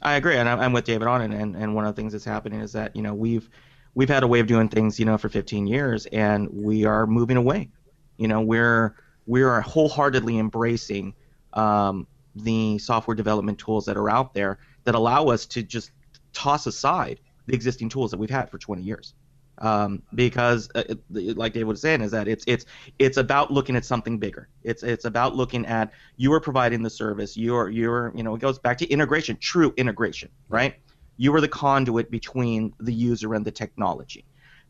[0.00, 1.38] I agree, and I'm, I'm with David on it.
[1.38, 3.50] And, and one of the things that's happening is that you know we've
[3.94, 7.06] we've had a way of doing things, you know, for 15 years, and we are
[7.06, 7.70] moving away.
[8.16, 8.94] You know, we're
[9.26, 11.14] we are wholeheartedly embracing
[11.52, 15.90] um, the software development tools that are out there that allow us to just
[16.32, 19.14] toss aside the existing tools that we've had for 20 years.
[19.60, 22.64] Um, because, uh, it, like David was saying, is that it's it's
[23.00, 24.48] it's about looking at something bigger.
[24.62, 27.36] It's it's about looking at you are providing the service.
[27.36, 30.76] You're you're you know it goes back to integration, true integration, right?
[31.18, 34.24] You are the conduit between the user and the technology.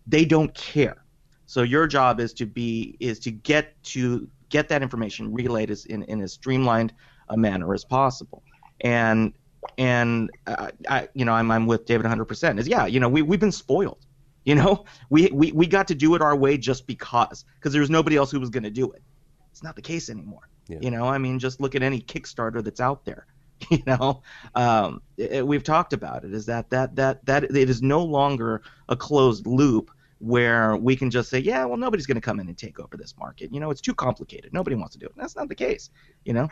[0.07, 1.05] They don't care.
[1.47, 5.87] So your job is to be is to get to get that information relayed as
[5.87, 6.93] in, in as streamlined
[7.29, 8.43] a manner as possible.
[8.81, 9.33] And
[9.77, 12.59] and uh, I you know I'm I'm with David 100%.
[12.59, 14.05] Is yeah, you know we we've been spoiled.
[14.45, 17.83] You know, we, we, we got to do it our way just because, because there
[17.83, 19.03] was nobody else who was going to do it.
[19.51, 20.49] It's not the case anymore.
[20.69, 20.79] Yeah.
[20.81, 23.27] You know, I mean, just look at any Kickstarter that's out there.
[23.71, 24.23] you know?
[24.55, 28.62] Um, it, we've talked about it is that that that that it is no longer
[28.88, 29.90] a closed loop
[30.21, 32.97] where we can just say yeah well nobody's going to come in and take over
[32.97, 33.53] this market.
[33.53, 34.53] You know it's too complicated.
[34.53, 35.12] Nobody wants to do it.
[35.16, 35.90] That's not the case
[36.25, 36.49] you know?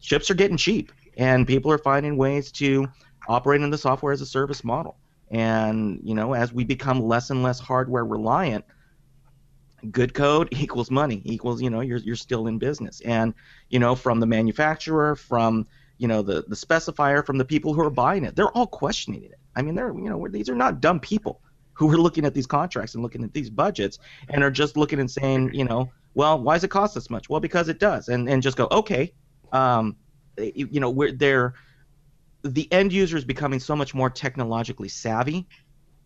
[0.00, 2.86] Chips are getting cheap and people are finding ways to
[3.28, 4.96] operate in the software as a service model.
[5.30, 8.64] And you know as we become less and less hardware reliant
[9.90, 13.00] good code equals money equals you know you're you're still in business.
[13.02, 13.34] And
[13.68, 15.66] you know from the manufacturer from
[15.98, 18.36] you know the the specifier from the people who are buying it.
[18.36, 19.38] They're all questioning it.
[19.54, 21.40] I mean, they're you know these are not dumb people
[21.74, 25.00] who are looking at these contracts and looking at these budgets and are just looking
[25.00, 27.28] and saying, you know, well, why does it cost this much?
[27.28, 29.12] Well, because it does, and and just go, okay,
[29.52, 29.96] um,
[30.38, 31.54] you, you know, we're there.
[32.42, 35.46] The end user is becoming so much more technologically savvy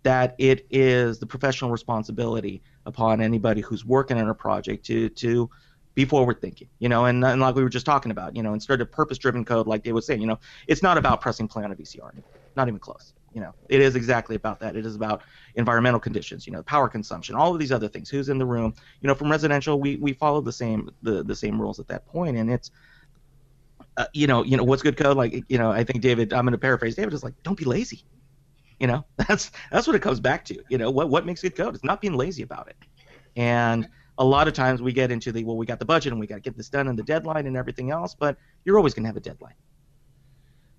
[0.03, 5.51] that it is the professional responsibility upon anybody who's working on a project to to
[5.97, 8.53] be forward thinking, you know, and, and like we were just talking about, you know,
[8.53, 11.49] instead of purpose driven code, like they was saying, you know, it's not about pressing
[11.49, 12.13] play on a VCR,
[12.55, 13.15] not even close.
[13.33, 14.77] You know, it is exactly about that.
[14.77, 15.23] It is about
[15.55, 18.11] environmental conditions, you know, power consumption, all of these other things.
[18.11, 18.75] Who's in the room?
[19.01, 22.07] You know, from residential, we we follow the same the the same rules at that
[22.07, 22.71] point, and it's.
[23.99, 25.17] Uh, you know, you know what's good code.
[25.17, 26.35] Like, you know, I think David.
[26.35, 26.97] I'm going to paraphrase.
[26.97, 28.05] David is like, don't be lazy.
[28.79, 30.63] You know, that's that's what it comes back to.
[30.69, 31.75] You know, what what makes good code?
[31.75, 32.77] It's not being lazy about it.
[33.37, 36.21] And a lot of times we get into the well, we got the budget and
[36.21, 38.95] we got to get this done and the deadline and everything else, but you're always
[38.95, 39.55] going to have a deadline.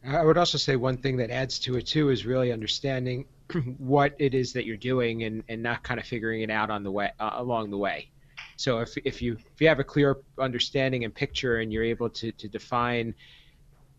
[0.06, 3.26] I would also say one thing that adds to it too is really understanding
[3.78, 6.84] what it is that you're doing and, and not kind of figuring it out on
[6.84, 8.10] the way uh, along the way.
[8.56, 12.10] So if, if you if you have a clear understanding and picture and you're able
[12.10, 13.14] to, to define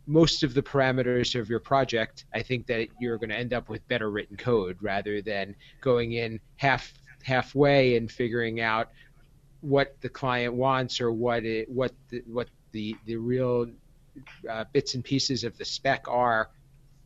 [0.06, 3.68] most of the parameters of your project, I think that you're going to end up
[3.68, 8.88] with better written code rather than going in half halfway and figuring out
[9.60, 13.66] what the client wants or what it what the, what the the real
[14.48, 16.50] uh, bits and pieces of the spec are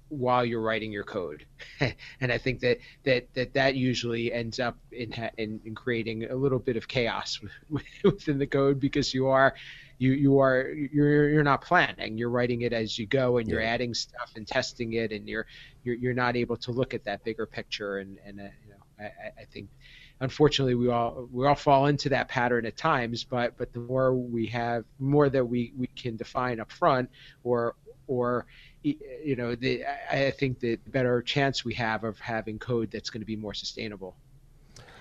[0.09, 1.47] while you're writing your code.
[2.21, 6.37] And i think that that that, that usually ends up in, in, in creating a
[6.37, 7.41] little bit of chaos
[8.05, 9.55] within the code because you are
[10.03, 12.19] you you are you're you're not planning.
[12.19, 13.71] You're writing it as you go and you're yeah.
[13.75, 15.47] adding stuff and testing it and you're
[15.85, 17.99] you're, you're not able to look at that bigger picture.
[17.99, 19.69] And and uh, you know I, I think
[20.23, 24.15] unfortunately we all we all fall into that pattern at times but but the more
[24.15, 27.11] we have more that we we can define up front
[27.43, 27.75] or
[28.07, 28.47] or
[28.83, 33.21] you know the i think the better chance we have of having code that's going
[33.21, 34.17] to be more sustainable.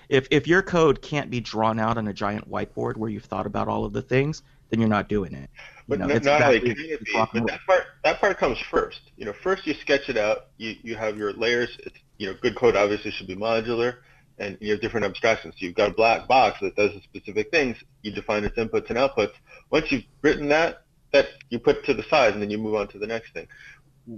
[0.08, 3.46] If if your code can't be drawn out on a giant whiteboard where you've thought
[3.46, 5.50] about all of the things then you're not doing it.
[5.86, 9.00] But you know, not, not exactly only be, but that part that part comes first.
[9.16, 10.46] You know first you sketch it out.
[10.56, 11.76] You you have your layers.
[11.80, 13.96] It's, you know good code obviously should be modular
[14.42, 15.54] and you have different abstractions.
[15.58, 17.76] So you've got a black box that does specific things.
[18.02, 19.32] You define its inputs and outputs.
[19.70, 22.88] Once you've written that, that you put to the side, and then you move on
[22.88, 23.46] to the next thing.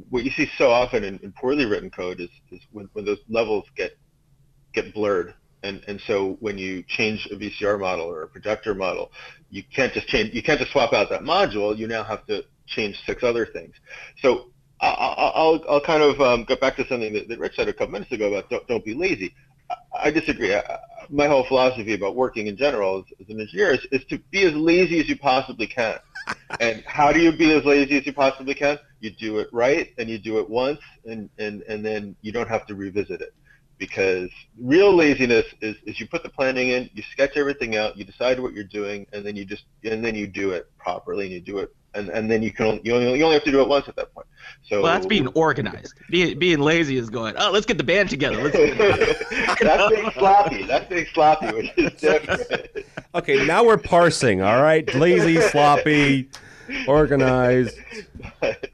[0.08, 3.18] What you see so often in, in poorly written code is, is when, when those
[3.28, 3.98] levels get
[4.72, 5.34] get blurred.
[5.62, 9.12] And, and so when you change a VCR model or a projector model,
[9.50, 10.34] you can't just change.
[10.34, 11.76] You can't just swap out that module.
[11.76, 13.74] You now have to change six other things.
[14.20, 17.68] So I'll, I'll, I'll kind of um, go back to something that, that Rich said
[17.68, 19.34] a couple minutes ago about don't, don't be lazy.
[19.98, 20.54] I disagree.
[20.54, 20.78] I,
[21.10, 24.44] my whole philosophy about working in general as, as an engineer is, is to be
[24.44, 25.98] as lazy as you possibly can.
[26.60, 28.78] and how do you be as lazy as you possibly can?
[29.00, 32.48] You do it right, and you do it once, and, and, and then you don't
[32.48, 33.34] have to revisit it.
[33.76, 38.04] Because real laziness is, is you put the planning in, you sketch everything out, you
[38.04, 41.34] decide what you're doing, and then you just and then you do it properly, and
[41.34, 43.60] you do it and and then you can you only, you only have to do
[43.60, 44.26] it once at that point.
[44.68, 45.94] So well, that's being organized.
[46.10, 47.34] Being being lazy is going.
[47.38, 48.48] Oh, let's get the band together.
[48.50, 50.64] that's being sloppy.
[50.64, 52.86] That's being sloppy, which is different.
[53.14, 54.42] okay, now we're parsing.
[54.42, 56.28] All right, lazy, sloppy,
[56.86, 57.78] organized.
[58.40, 58.70] but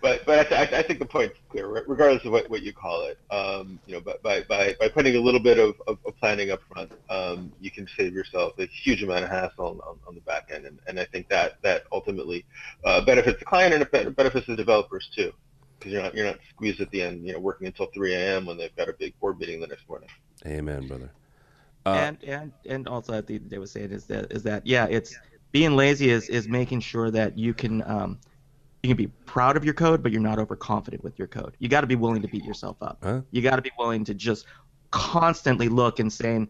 [0.00, 3.18] but I, I, think the point's clear, regardless of what, what you call it.
[3.30, 6.60] Um, you know, by, by, by putting a little bit of, of, of planning up
[6.72, 10.20] front, um, you can save yourself a huge amount of hassle on, on, on the
[10.22, 12.44] back end, and, and I think that that ultimately
[12.84, 15.32] uh, benefits the client and it benefits the developers too,
[15.78, 18.46] because you're not you're not squeezed at the end, you know, working until 3 a.m.
[18.46, 20.08] when they've got a big board meeting the next morning.
[20.46, 21.10] Amen, brother.
[21.86, 24.86] Uh, and and and also, I think they were saying is that is that yeah,
[24.88, 25.18] it's
[25.52, 27.82] being lazy is is making sure that you can.
[27.82, 28.18] Um,
[28.82, 31.54] you can be proud of your code, but you're not overconfident with your code.
[31.58, 32.98] You got to be willing to beat yourself up.
[33.02, 33.20] Huh?
[33.30, 34.46] You got to be willing to just
[34.90, 36.48] constantly look and saying,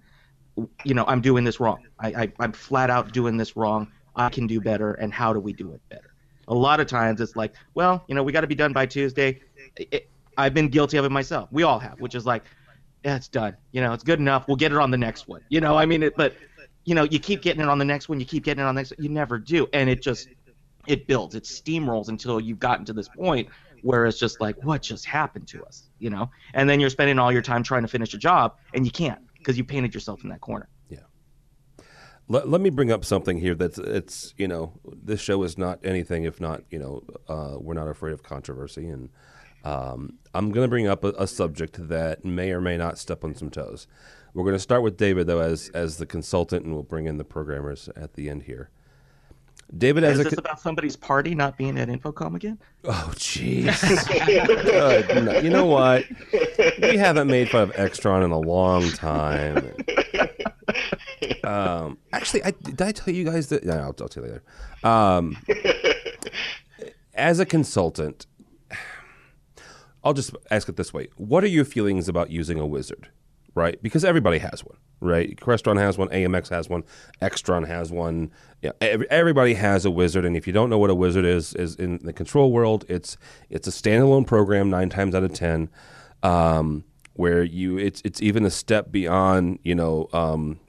[0.85, 1.85] you know, I'm doing this wrong.
[1.99, 3.91] I, I, am flat out doing this wrong.
[4.15, 6.15] I can do better, and how do we do it better?
[6.49, 8.87] A lot of times it's like, well, you know, we got to be done by
[8.87, 9.41] Tuesday.
[9.77, 11.49] It, I've been guilty of it myself.
[11.53, 12.45] We all have, which is like,
[13.05, 13.57] yeah, it's done.
[13.73, 14.47] You know, it's good enough.
[14.47, 15.43] We'll get it on the next one.
[15.49, 16.35] You know, I mean, it, but
[16.85, 18.21] you know, you keep getting it on the next one.
[18.21, 18.91] You keep getting it on the next.
[18.97, 19.05] One.
[19.05, 20.29] You never do, and it just
[20.87, 23.49] it builds, it steamrolls until you've gotten to this point
[23.83, 26.31] where it's just like, what just happened to us, you know?
[26.55, 29.21] And then you're spending all your time trying to finish a job, and you can't
[29.39, 30.69] because you painted yourself in that corner.
[30.89, 30.99] Yeah.
[32.29, 35.81] Let, let me bring up something here that's it's you know this show is not
[35.83, 39.09] anything if not you know uh, we're not afraid of controversy and
[39.65, 43.25] um, I'm going to bring up a, a subject that may or may not step
[43.25, 43.87] on some toes.
[44.33, 47.19] We're going to start with David though as as the consultant, and we'll bring in
[47.19, 48.71] the programmers at the end here.
[49.77, 52.59] David has is a, this about somebody's party not being at InfoComm again?
[52.85, 53.65] Oh, jeez.
[55.25, 56.05] no, you know what?
[56.81, 59.75] We haven't made fun of Extron in a long time.
[61.45, 63.65] Um, actually, I, did I tell you guys that?
[63.65, 64.43] No, I'll, I'll tell you later.
[64.85, 65.37] Um,
[67.15, 68.27] as a consultant,
[70.05, 73.09] I'll just ask it this way: What are your feelings about using a wizard?
[73.55, 74.77] Right, because everybody has one.
[75.01, 75.37] Right?
[75.37, 76.85] Crestron has one, AMX has one,
[77.21, 78.31] Extron has one.
[78.63, 81.77] Yeah, everybody has a wizard, and if you don't know what a wizard is, is
[81.77, 83.17] in the control world, it's
[83.49, 85.71] it's a standalone program nine times out of ten,
[86.23, 86.85] um,
[87.15, 90.61] where you it's it's even a step beyond you know um,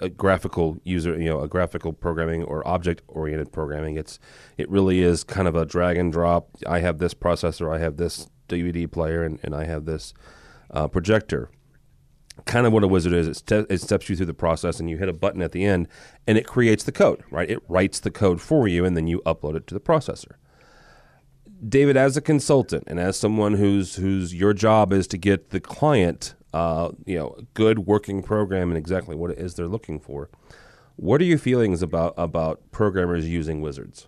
[0.00, 3.96] a graphical user, you know, a graphical programming or object oriented programming.
[3.96, 4.18] It's
[4.56, 6.50] it really is kind of a drag and drop.
[6.66, 10.14] I have this processor, I have this DVD player, and, and I have this
[10.70, 11.50] uh, projector
[12.44, 13.26] kind of what a wizard is.
[13.26, 15.64] It, ste- it, steps you through the process, and you hit a button at the
[15.64, 15.88] end,
[16.26, 17.24] and it creates the code.
[17.30, 17.50] Right?
[17.50, 20.32] It writes the code for you, and then you upload it to the processor.
[21.66, 25.60] David, as a consultant and as someone whose whose your job is to get the
[25.60, 30.28] client, uh, you know, good working program and exactly what it is they're looking for.
[30.96, 34.06] What are your feelings about about programmers using wizards?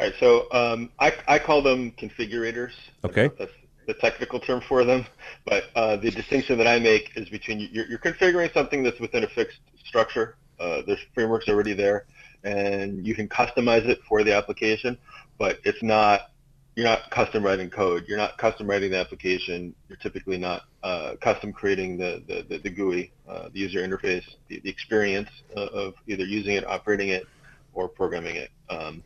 [0.00, 2.72] All right, so um, I, I call them configurators.
[3.04, 3.30] Okay.
[3.38, 3.52] That's
[3.86, 5.06] the technical term for them,
[5.44, 9.24] but uh, the distinction that I make is between you're, you're configuring something that's within
[9.24, 10.36] a fixed structure.
[10.58, 12.06] Uh, there's frameworks already there,
[12.44, 14.96] and you can customize it for the application,
[15.38, 16.30] but it's not
[16.76, 18.04] you're not custom writing code.
[18.08, 19.74] You're not custom writing the application.
[19.88, 24.24] You're typically not uh, custom creating the, the, the, the GUI, uh, the user interface,
[24.48, 27.28] the, the experience of either using it, operating it,
[27.74, 28.50] or programming it.
[28.70, 29.02] Um,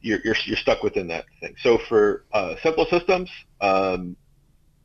[0.00, 1.54] you're, you're, you're, stuck within that thing.
[1.62, 3.30] So for uh, simple systems,
[3.60, 4.16] um,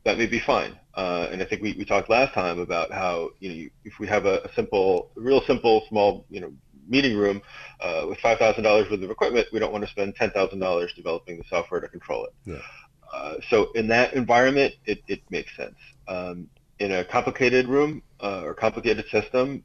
[0.04, 0.78] that may be fine.
[0.94, 4.06] Uh, and I think we, we talked last time about how you know if we
[4.08, 6.52] have a, a simple, real simple, small you know
[6.88, 7.40] meeting room
[7.80, 10.58] uh, with five thousand dollars worth of equipment, we don't want to spend ten thousand
[10.58, 12.34] dollars developing the software to control it.
[12.44, 12.58] Yeah.
[13.12, 15.76] Uh, so in that environment, it, it makes sense.
[16.08, 16.48] Um,
[16.78, 19.62] in a complicated room uh, or complicated system,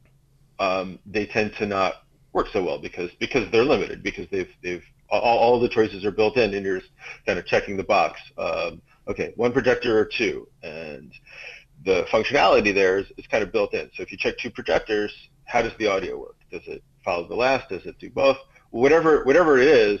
[0.58, 4.84] um, they tend to not work so well because because they're limited because they've they've
[5.10, 6.90] all, all the choices are built in and you're just
[7.26, 8.20] kind of checking the box.
[8.36, 11.12] Um, okay, one projector or two, and
[11.84, 13.90] the functionality there is, is kind of built in.
[13.94, 15.12] So if you check two projectors,
[15.44, 16.36] how does the audio work?
[16.50, 17.68] Does it follow the last?
[17.68, 18.36] Does it do both?
[18.70, 20.00] Whatever whatever it is,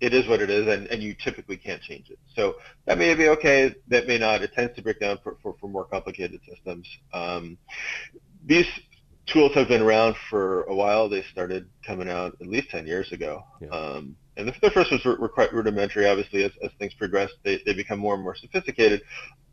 [0.00, 2.18] it is what it is, and, and you typically can't change it.
[2.36, 3.74] So that may be okay.
[3.88, 4.42] That may not.
[4.42, 6.86] It tends to break down for, for, for more complicated systems.
[7.12, 7.58] Um,
[8.44, 8.66] these
[9.26, 11.08] tools have been around for a while.
[11.08, 13.44] They started coming out at least 10 years ago.
[13.60, 13.68] Yeah.
[13.68, 16.08] Um, and the, the, first ones were, were, quite rudimentary.
[16.08, 19.02] Obviously, as, as things progress, they, they become more and more sophisticated.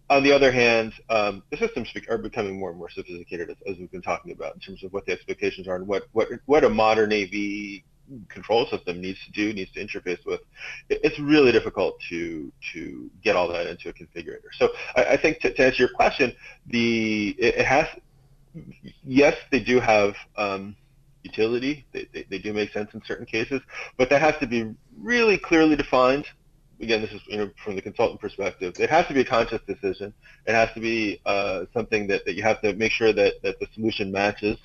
[0.09, 3.77] On the other hand, um, the systems are becoming more and more sophisticated, as, as,
[3.77, 6.63] we've been talking about, in terms of what the expectations are and what, what, what
[6.63, 7.81] a modern AV
[8.29, 10.41] control system needs to do, needs to interface with.
[10.89, 14.51] It's really difficult to to get all that into a configurator.
[14.57, 16.33] So I, I think to, to, answer your question,
[16.67, 17.87] the it, it has
[19.03, 20.75] yes, they do have um,
[21.23, 21.85] utility.
[21.91, 23.61] They, they, they, do make sense in certain cases,
[23.97, 26.25] but that has to be really clearly defined.
[26.79, 28.73] Again, this is you know from the consultant perspective.
[28.79, 30.13] It has to be a conscious decision.
[30.47, 33.59] It has to be uh, something that, that you have to make sure that, that
[33.59, 34.57] the solution matches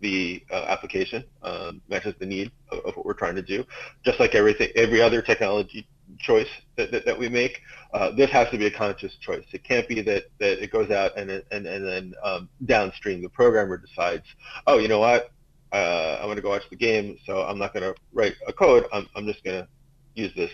[0.00, 3.64] the uh, application, um, matches the need of, of, what we're trying to do.
[4.04, 5.86] Just like everything, every other technology
[6.18, 7.60] choice that, that, that we make,
[7.92, 9.44] uh, this has to be a conscious choice.
[9.52, 13.28] It can't be that, that it goes out and, and, and then um, downstream the
[13.28, 14.24] programmer decides,
[14.66, 15.30] oh, you know what,
[15.72, 18.52] uh, I'm going to go watch the game, so I'm not going to write a
[18.52, 18.86] code.
[18.92, 19.68] I'm, I'm just going to
[20.14, 20.50] use this,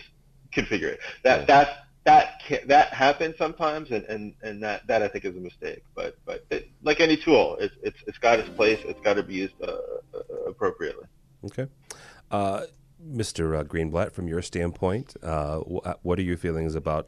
[0.51, 0.99] configure it.
[1.23, 1.45] That, yeah.
[1.45, 5.39] that, that, can, that happens sometimes, and, and, and that, that I think is a
[5.39, 5.83] mistake.
[5.95, 8.79] But, but it, like any tool, it's, it's, it's got its place.
[8.85, 9.71] It's got to be used uh,
[10.13, 11.05] uh appropriately.
[11.45, 11.67] Okay.
[12.29, 12.63] Uh,
[13.05, 13.57] Mr.
[13.57, 17.07] Uh, Greenblatt, from your standpoint, uh, what are your feelings about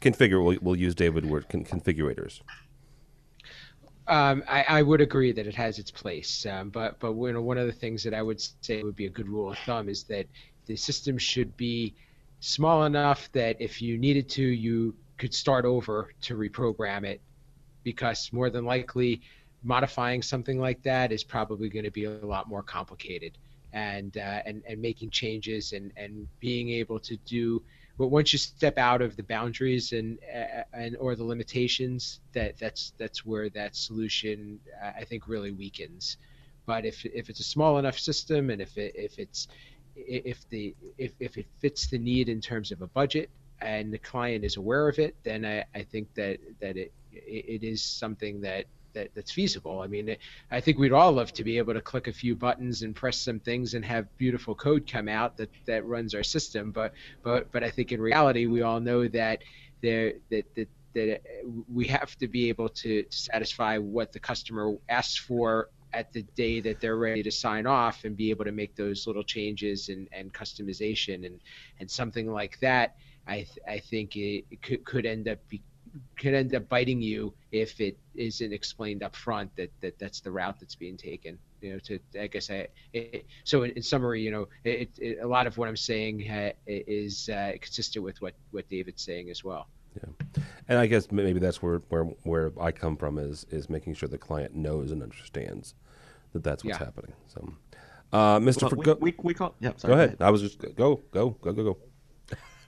[0.00, 0.44] configure?
[0.44, 2.40] We'll, we'll use David word con- configurators.
[4.10, 7.42] Um, I, I, would agree that it has its place, um, but but you know,
[7.42, 9.88] one of the things that I would say would be a good rule of thumb
[9.88, 10.26] is that
[10.66, 11.94] the system should be
[12.40, 17.20] small enough that if you needed to, you could start over to reprogram it,
[17.84, 19.22] because more than likely,
[19.62, 23.38] modifying something like that is probably going to be a lot more complicated
[23.72, 27.62] and uh, and and making changes and and being able to do
[28.00, 32.56] but once you step out of the boundaries and uh, and or the limitations that
[32.56, 36.16] that's that's where that solution uh, I think really weakens.
[36.64, 39.48] But if if it's a small enough system and if it if it's
[39.94, 43.28] if the if, if it fits the need in terms of a budget
[43.60, 47.62] and the client is aware of it then I, I think that that it it
[47.62, 48.64] is something that
[48.94, 49.80] that, that's feasible.
[49.80, 50.16] I mean,
[50.50, 53.18] I think we'd all love to be able to click a few buttons and press
[53.18, 56.70] some things and have beautiful code come out that, that runs our system.
[56.70, 59.42] But but but I think in reality, we all know that
[59.82, 61.22] there that that that
[61.72, 66.60] we have to be able to, satisfy what the customer asks for at the day
[66.60, 70.08] that they're ready to sign off and be able to make those little changes and,
[70.12, 71.40] and customization and,
[71.78, 75.62] and something like that I, th- I think it, it could, could end up be,
[76.16, 80.30] could end up biting you if it isn't explained up front that, that that's the
[80.30, 81.38] route that's being taken.
[81.60, 85.18] You know, to I guess I it, so in, in, summary, you know, it, it,
[85.20, 89.30] a lot of what I'm saying ha, is uh, consistent with what what David's saying
[89.30, 89.68] as well.
[89.96, 93.94] Yeah, and I guess maybe that's where where where I come from is is making
[93.94, 95.74] sure the client knows and understands
[96.32, 96.84] that that's what's yeah.
[96.84, 97.12] happening.
[97.26, 97.52] So,
[98.12, 98.62] uh, Mr.
[98.62, 99.54] Well, we, go, we, we call.
[99.60, 100.16] Yeah, sorry, go ahead.
[100.20, 101.76] I was just go go go go go.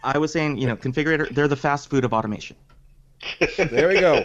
[0.05, 1.33] I was saying, you know, configurator.
[1.33, 2.57] They're the fast food of automation.
[3.57, 4.25] there we go.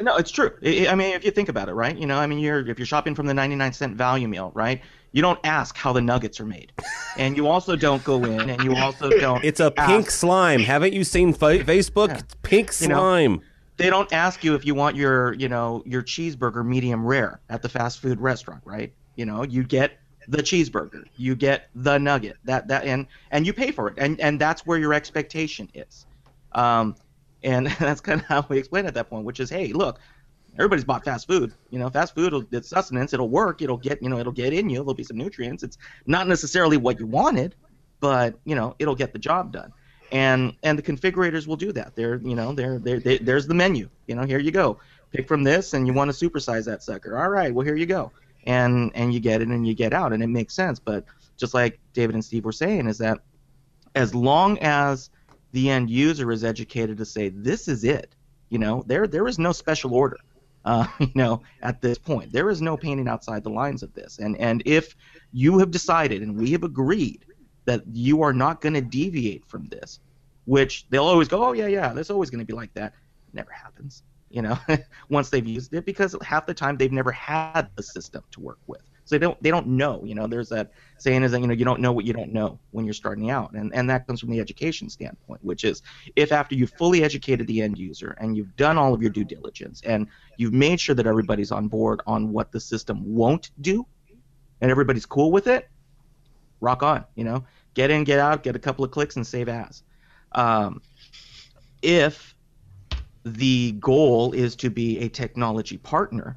[0.00, 0.52] No, it's true.
[0.62, 1.96] I mean, if you think about it, right?
[1.96, 4.80] You know, I mean, you're if you're shopping from the 99 cent value meal, right?
[5.12, 6.72] You don't ask how the nuggets are made,
[7.16, 9.44] and you also don't go in, and you also don't.
[9.44, 9.88] It's a ask.
[9.88, 10.60] pink slime.
[10.60, 12.08] Haven't you seen Facebook?
[12.08, 12.20] Yeah.
[12.42, 13.32] Pink slime.
[13.32, 13.42] You know,
[13.76, 17.62] they don't ask you if you want your, you know, your cheeseburger medium rare at
[17.62, 18.92] the fast food restaurant, right?
[19.16, 23.52] You know, you get the cheeseburger, you get the nugget, that that, and and you
[23.52, 26.06] pay for it, and and that's where your expectation is.
[26.52, 26.94] Um,
[27.44, 30.00] and that's kind of how we explain at that point, which is, hey, look,
[30.54, 31.52] everybody's bought fast food.
[31.70, 33.12] You know, fast food, it's sustenance.
[33.12, 33.62] It'll work.
[33.62, 34.78] It'll get, you know, it'll get in you.
[34.78, 35.62] There'll be some nutrients.
[35.62, 37.54] It's not necessarily what you wanted,
[38.00, 39.72] but you know, it'll get the job done.
[40.10, 41.94] And and the configurators will do that.
[41.94, 43.88] They're, you know, they're, they're, they, there's the menu.
[44.06, 44.78] You know, here you go.
[45.10, 47.16] Pick from this, and you want to supersize that sucker.
[47.16, 48.12] All right, well here you go.
[48.46, 50.78] And and you get it, and you get out, and it makes sense.
[50.78, 51.04] But
[51.36, 53.20] just like David and Steve were saying, is that
[53.94, 55.10] as long as
[55.54, 58.14] the end user is educated to say this is it.
[58.50, 60.18] You know, there there is no special order.
[60.64, 64.18] Uh, you know, at this point, there is no painting outside the lines of this.
[64.18, 64.96] And and if
[65.32, 67.24] you have decided and we have agreed
[67.66, 70.00] that you are not going to deviate from this,
[70.44, 72.92] which they'll always go, oh yeah, yeah, there's always going to be like that.
[73.32, 74.02] never happens.
[74.30, 74.58] You know,
[75.08, 78.58] once they've used it, because half the time they've never had the system to work
[78.66, 81.46] with so they don't they don't know you know there's that saying is that you
[81.46, 83.52] know you don't know what you don't know when you're starting out.
[83.52, 85.82] And and that comes from the education standpoint which is
[86.16, 89.24] if after you've fully educated the end user and you've done all of your due
[89.24, 93.86] diligence and you've made sure that everybody's on board on what the system won't do
[94.60, 95.68] and everybody's cool with it
[96.60, 97.44] rock on you know.
[97.74, 99.82] Get in get out get a couple of clicks and save as
[100.32, 100.80] um,
[101.82, 102.34] if
[103.24, 106.36] the goal is to be a technology partner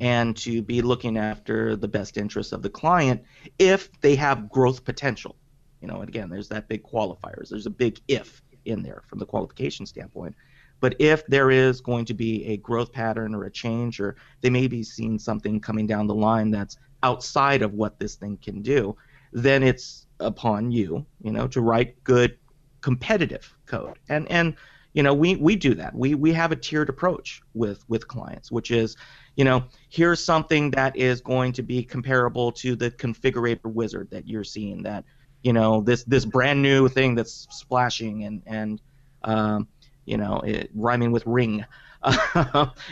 [0.00, 3.22] and to be looking after the best interests of the client
[3.58, 5.36] if they have growth potential.
[5.80, 7.50] You know, and again, there's that big qualifiers.
[7.50, 10.34] There's a big if in there from the qualification standpoint.
[10.80, 14.50] But if there is going to be a growth pattern or a change, or they
[14.50, 18.62] may be seeing something coming down the line that's outside of what this thing can
[18.62, 18.96] do,
[19.32, 22.38] then it's upon you, you know, to write good
[22.80, 23.98] competitive code.
[24.08, 24.54] And and
[24.96, 25.94] you know, we we do that.
[25.94, 28.96] We we have a tiered approach with with clients, which is
[29.36, 34.26] you know, here's something that is going to be comparable to the configurator wizard that
[34.26, 34.82] you're seeing.
[34.84, 35.04] That
[35.42, 38.80] you know, this this brand new thing that's splashing and and
[39.22, 39.68] um,
[40.06, 41.62] you know, it, rhyming with ring.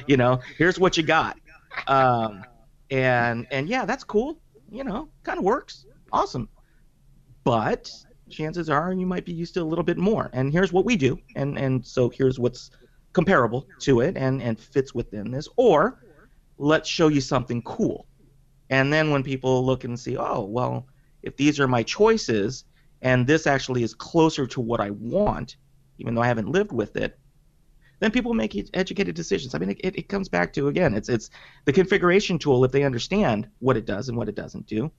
[0.06, 1.38] you know, here's what you got.
[1.86, 2.44] Um,
[2.90, 4.38] and and yeah, that's cool.
[4.70, 5.86] You know, kind of works.
[6.12, 6.50] Awesome.
[7.44, 7.90] But
[8.34, 10.30] chances are you might be used to a little bit more.
[10.32, 11.18] And here's what we do.
[11.36, 12.70] And and so here's what's
[13.12, 15.48] comparable to it and and fits within this.
[15.56, 16.00] Or
[16.58, 18.06] let's show you something cool.
[18.70, 20.86] And then when people look and see, oh, well,
[21.22, 22.64] if these are my choices
[23.02, 25.56] and this actually is closer to what I want,
[25.98, 27.18] even though I haven't lived with it,
[28.00, 29.54] then people make educated decisions.
[29.54, 31.30] I mean, it, it comes back to again, it's it's
[31.64, 32.64] the configuration tool.
[32.64, 34.90] If they understand what it does and what it doesn't do,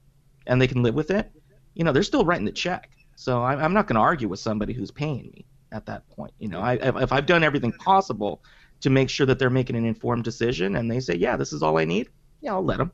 [0.47, 1.31] and they can live with it,
[1.73, 2.89] you know, they're still writing the check.
[3.15, 6.33] So I, I'm not going to argue with somebody who's paying me at that point.
[6.39, 8.41] You know, I, if I've done everything possible
[8.81, 11.63] to make sure that they're making an informed decision and they say, yeah, this is
[11.63, 12.09] all I need,
[12.41, 12.91] yeah, I'll let them.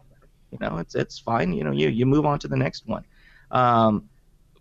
[0.52, 1.54] You know, it's it's fine.
[1.54, 3.06] You know, you you move on to the next one.
[3.52, 4.10] Um,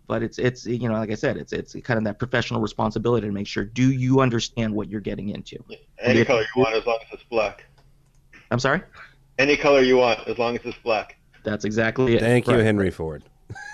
[0.07, 3.27] but it's it's you know, like I said, it's it's kind of that professional responsibility
[3.27, 5.57] to make sure do you understand what you're getting into.
[5.99, 7.65] Any color you want as long as it's black.
[8.51, 8.81] I'm sorry.
[9.37, 11.17] Any color you want as long as it's black.
[11.43, 12.21] That's exactly it.
[12.21, 13.23] Thank you, Henry Ford.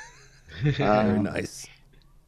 [0.63, 1.67] Very um, nice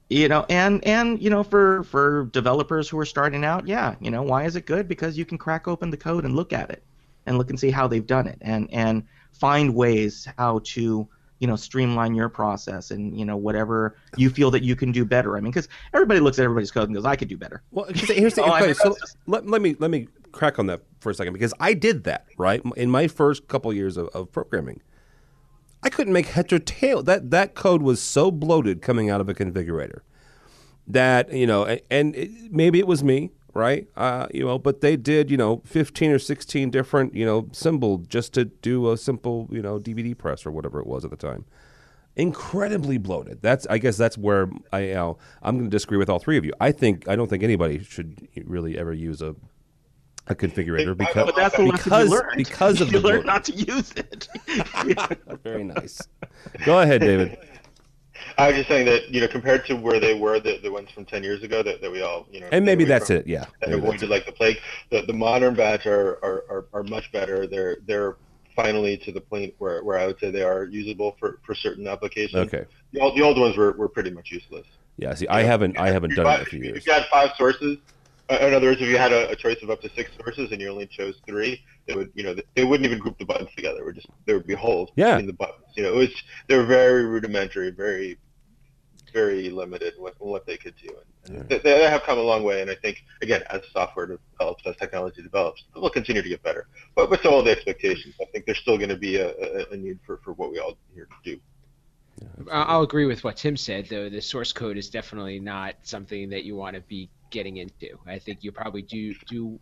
[0.09, 4.11] you know and and you know for for developers who are starting out yeah you
[4.11, 4.87] know why is it good?
[4.87, 6.83] Because you can crack open the code and look at it
[7.25, 11.07] and look and see how they've done it and and find ways how to
[11.37, 15.05] you know streamline your process and you know whatever you feel that you can do
[15.05, 15.37] better.
[15.37, 17.61] I mean because everybody looks at everybody's code and goes i could do better.
[17.71, 18.95] Well here's the oh, okay, so
[19.27, 22.25] let, let me let me crack on that for a second because i did that
[22.37, 22.61] right?
[22.75, 24.81] In my first couple years of, of programming
[25.81, 27.03] I couldn't make head or tail.
[27.03, 30.01] That that code was so bloated coming out of a configurator
[30.87, 33.87] that you know, and it, maybe it was me, right?
[33.95, 37.99] Uh, you know, but they did you know fifteen or sixteen different you know symbol
[37.99, 41.17] just to do a simple you know DVD press or whatever it was at the
[41.17, 41.45] time.
[42.15, 43.41] Incredibly bloated.
[43.41, 46.37] That's I guess that's where I you know, I'm going to disagree with all three
[46.37, 46.51] of you.
[46.59, 49.35] I think I don't think anybody should really ever use a
[50.29, 53.31] a configurator because But that's the lesson because you because of you the learned blue.
[53.33, 54.27] not to use it.
[55.43, 56.01] Very nice.
[56.65, 57.37] Go ahead, David.
[58.37, 60.89] I was just saying that you know compared to where they were, the, the ones
[60.91, 62.47] from ten years ago that, that we all you know.
[62.51, 63.27] And maybe that's from, it.
[63.27, 63.45] Yeah.
[63.61, 64.57] That Maybe that's avoided like the plague.
[64.91, 67.47] The the modern batch are, are, are, are much better.
[67.47, 68.17] They're they're
[68.55, 71.87] finally to the point where, where I would say they are usable for, for certain
[71.87, 72.35] applications.
[72.47, 72.65] Okay.
[72.91, 74.65] The old, the old ones were, were pretty much useless.
[74.97, 75.13] Yeah.
[75.13, 76.85] See, I haven't I haven't done you it had- in a few if years.
[76.85, 77.77] you had five sources,
[78.29, 80.51] Uh, in other words, if you had a, a choice of up to six sources
[80.51, 83.49] and you only chose three, they would, you know, they wouldn't even group the buttons
[83.55, 83.79] together.
[83.79, 85.11] It would just there would be holes Yeah.
[85.15, 85.65] between the buttons.
[85.75, 86.09] You know, it was
[86.47, 88.19] they were very rudimentary, very,
[89.13, 90.89] very limited what what they could do.
[91.25, 92.61] And, and they, they have come a long way.
[92.61, 94.05] And I think again, as software
[94.37, 96.67] develops, as technology develops, they'll continue to get better.
[96.95, 99.77] But with all the expectations, I think there's still going to be a, a, a
[99.77, 101.39] need for, for what we all here do.
[102.51, 104.09] I- I'll agree with what Tim said, though.
[104.09, 107.97] The source code is definitely not something that you want to be getting into.
[108.05, 109.59] I think you probably do do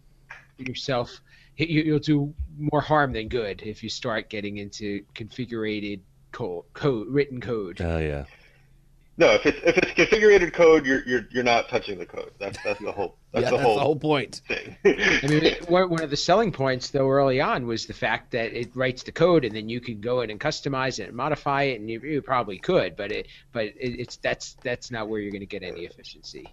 [0.57, 1.21] yourself.
[1.57, 6.01] you- You'll do more harm than good if you start getting into configured
[6.31, 7.79] code, code written code.
[7.81, 8.25] Oh yeah.
[9.19, 12.29] No, if it's if it's configured code, you're you're you're not touching the code.
[12.37, 14.41] That's that's the whole that's yeah, the that's whole the whole point.
[14.47, 14.77] thing.
[14.85, 18.53] I mean, one one of the selling points, though, early on was the fact that
[18.53, 21.63] it writes the code, and then you can go in and customize it and modify
[21.63, 25.19] it, and you, you probably could, but it, but it, it's that's that's not where
[25.19, 26.45] you're going to get any efficiency.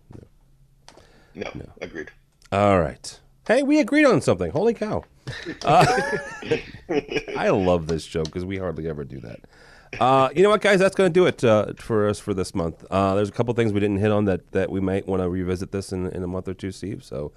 [1.35, 1.66] No, no.
[1.80, 2.11] agreed.
[2.53, 3.20] All right.
[3.47, 4.51] Hey, we agreed on something.
[4.51, 5.05] Holy cow.
[5.64, 5.85] Uh,
[7.37, 9.41] I love this show because we hardly ever do that.
[10.01, 10.80] Uh, you know what, guys?
[10.80, 12.85] That's going to do it uh, for us for this month.
[12.91, 15.28] Uh, there's a couple things we didn't hit on that, that we might want to
[15.28, 17.05] revisit this in, in a month or two, Steve.
[17.05, 17.32] So,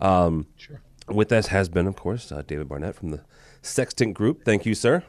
[0.00, 0.80] um, Sure.
[1.08, 3.22] with us has been, of course, uh, David Barnett from the
[3.62, 4.44] Sextant Group.
[4.44, 5.04] Thank you, sir.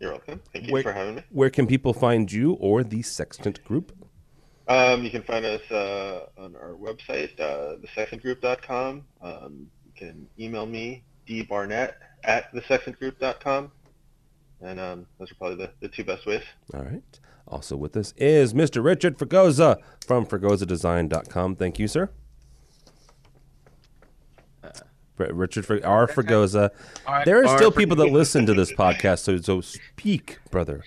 [0.00, 0.42] You're welcome.
[0.52, 1.22] Thank you Where- for having me.
[1.30, 3.92] Where can people find you or the Sextant Group?
[4.68, 9.04] Um, you can find us uh, on our website, uh, thesextantgroup.com.
[9.20, 11.94] Um, you can email me, dbarnett
[12.24, 13.72] at thesextantgroup.com.
[14.60, 16.44] And um, those are probably the, the two best ways.
[16.72, 17.02] All right.
[17.48, 18.82] Also with us is Mr.
[18.82, 21.56] Richard Fregosa from FregosaDesign.com.
[21.56, 22.08] Thank you, sir.
[25.18, 26.06] Richard Fr- R.
[26.06, 26.70] Fregosa.
[27.24, 30.82] There are still people that listen to this podcast, so so speak, brother.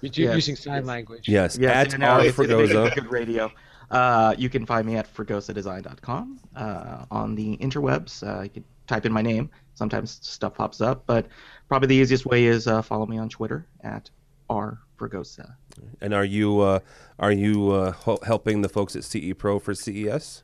[0.00, 1.28] You're you're Yes, using sign language.
[1.28, 2.26] Yes, Yes, at in and out, R.
[2.26, 2.94] it's- it's Fregosa.
[2.94, 3.50] Good radio.
[3.90, 6.38] Uh, you can find me at fregosadesign.com.
[6.54, 9.48] Uh, on the interwebs, uh, you can type in my name.
[9.74, 11.26] Sometimes stuff pops up, but
[11.68, 14.10] probably the easiest way is uh, follow me on Twitter at
[14.48, 15.54] r fregosa.
[16.00, 16.80] And are you uh,
[17.18, 20.42] are you uh, ho- helping the folks at CE Pro for CES?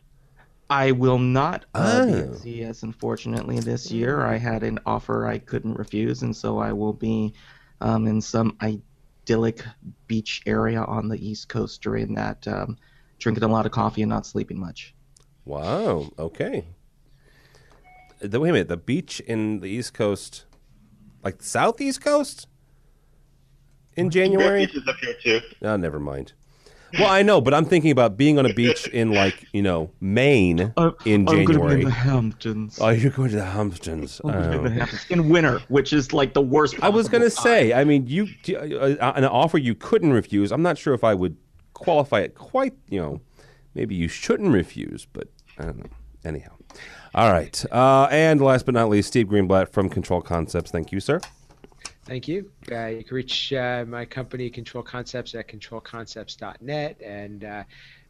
[0.70, 2.18] I will not uh, be Oh.
[2.18, 4.22] at CES, unfortunately, this year.
[4.22, 7.32] I had an offer I couldn't refuse, and so I will be
[7.80, 8.57] um, in some
[9.24, 9.64] idyllic
[10.06, 12.76] beach area on the East Coast during that, um,
[13.18, 14.94] drinking a lot of coffee and not sleeping much.
[15.44, 16.10] Wow.
[16.18, 16.64] Okay.
[18.20, 18.68] The, wait a minute.
[18.68, 20.44] The beach in the East Coast,
[21.24, 22.46] like Southeast Coast,
[23.94, 24.66] in January.
[24.66, 25.40] beaches up here too.
[25.62, 26.32] Oh, never mind.
[26.99, 29.90] Well, I know, but I'm thinking about being on a beach in like you know
[30.01, 31.78] Maine Uh, in I'm going to be January.
[31.80, 32.78] in the Hamptons.
[32.80, 34.20] Oh, you're going to the Hamptons.
[34.24, 34.72] I'm in the Oh.
[34.72, 35.07] Hamptons.
[35.11, 36.74] In winter, which is like the worst.
[36.82, 37.72] I was going to say.
[37.72, 40.53] I mean, you uh, an offer you couldn't refuse.
[40.53, 41.36] I'm not sure if I would
[41.74, 42.74] qualify it quite.
[42.88, 43.20] You know,
[43.74, 45.28] maybe you shouldn't refuse, but
[45.59, 45.90] I don't know.
[46.24, 46.53] Anyhow,
[47.14, 47.64] all right.
[47.72, 50.70] Uh, and last but not least, Steve Greenblatt from Control Concepts.
[50.70, 51.20] Thank you, sir.
[52.07, 52.50] Thank you.
[52.70, 57.64] Uh, you can reach uh, my company, Control Concepts, at controlconcepts.net, and uh,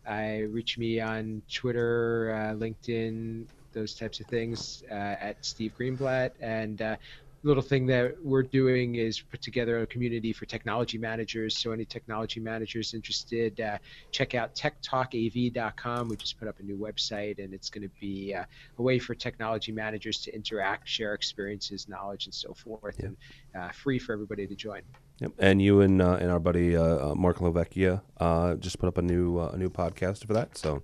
[0.06, 6.32] I reach me on Twitter, uh, LinkedIn, those types of things uh, at Steve Greenblatt.
[6.40, 6.96] And uh,
[7.42, 11.56] little thing that we're doing is put together a community for technology managers.
[11.56, 13.78] So any technology managers interested, uh,
[14.10, 16.08] check out techtalkav.com.
[16.08, 18.44] We just put up a new website, and it's going to be uh,
[18.78, 23.16] a way for technology managers to interact, share experiences, knowledge, and so forth, and
[23.58, 24.82] uh, free for everybody to join.
[25.20, 25.32] Yep.
[25.38, 28.98] And you and uh, and our buddy uh, uh, Mark Lovecchia uh, just put up
[28.98, 30.58] a new uh, a new podcast for that.
[30.58, 30.82] So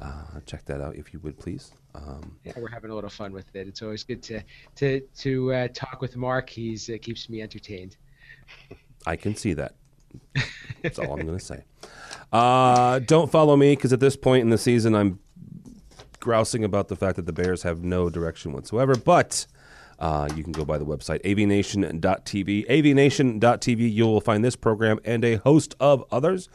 [0.00, 1.72] uh, check that out if you would please.
[1.94, 3.66] Um, Yeah, we're having a little fun with it.
[3.66, 4.42] It's always good to
[4.76, 6.48] to to uh, talk with Mark.
[6.50, 7.96] He's uh, keeps me entertained.
[9.06, 9.74] I can see that.
[10.82, 11.64] That's all I'm going to say.
[12.32, 15.18] Uh, don't follow me because at this point in the season, I'm
[16.20, 18.94] grousing about the fact that the Bears have no direction whatsoever.
[18.94, 19.46] But
[19.98, 22.66] uh, you can go by the website avnation.tv.
[22.68, 23.92] avnation.tv.
[23.92, 26.48] You will find this program and a host of others.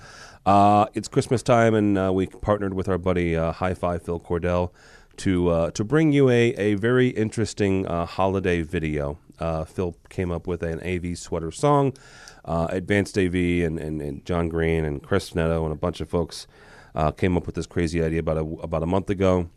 [0.46, 4.20] Uh, it's Christmas time, and uh, we partnered with our buddy uh, Hi Fi Phil
[4.20, 4.72] Cordell
[5.18, 9.18] to uh, to bring you a, a very interesting uh, holiday video.
[9.40, 11.94] Uh, Phil came up with an AV sweater song.
[12.46, 16.46] Advanced AV and, and, and John Green and Chris Netto and a bunch of folks
[17.16, 19.50] came up with this crazy idea about a, about a month ago.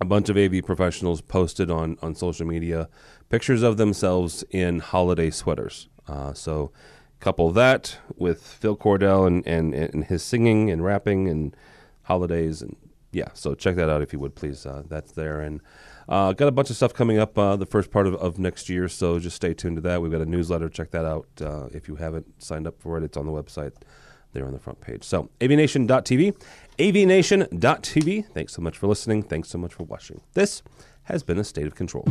[0.00, 2.88] A bunch of AV professionals posted on, on social media
[3.28, 5.88] pictures of themselves in holiday sweaters.
[6.06, 6.70] Uh, so,
[7.18, 11.56] couple that with Phil Cordell and, and, and his singing and rapping and
[12.02, 12.62] holidays.
[12.62, 12.76] And
[13.10, 14.66] yeah, so check that out if you would, please.
[14.66, 15.40] Uh, that's there.
[15.40, 15.60] And
[16.08, 18.68] uh, got a bunch of stuff coming up uh, the first part of, of next
[18.68, 20.00] year, so just stay tuned to that.
[20.00, 20.68] We've got a newsletter.
[20.68, 23.02] Check that out uh, if you haven't signed up for it.
[23.02, 23.72] It's on the website
[24.32, 25.02] there on the front page.
[25.02, 26.40] So, avnation.tv,
[26.78, 28.26] avnation.tv.
[28.32, 29.22] Thanks so much for listening.
[29.22, 30.20] Thanks so much for watching.
[30.34, 30.62] This
[31.04, 32.04] has been a state of control.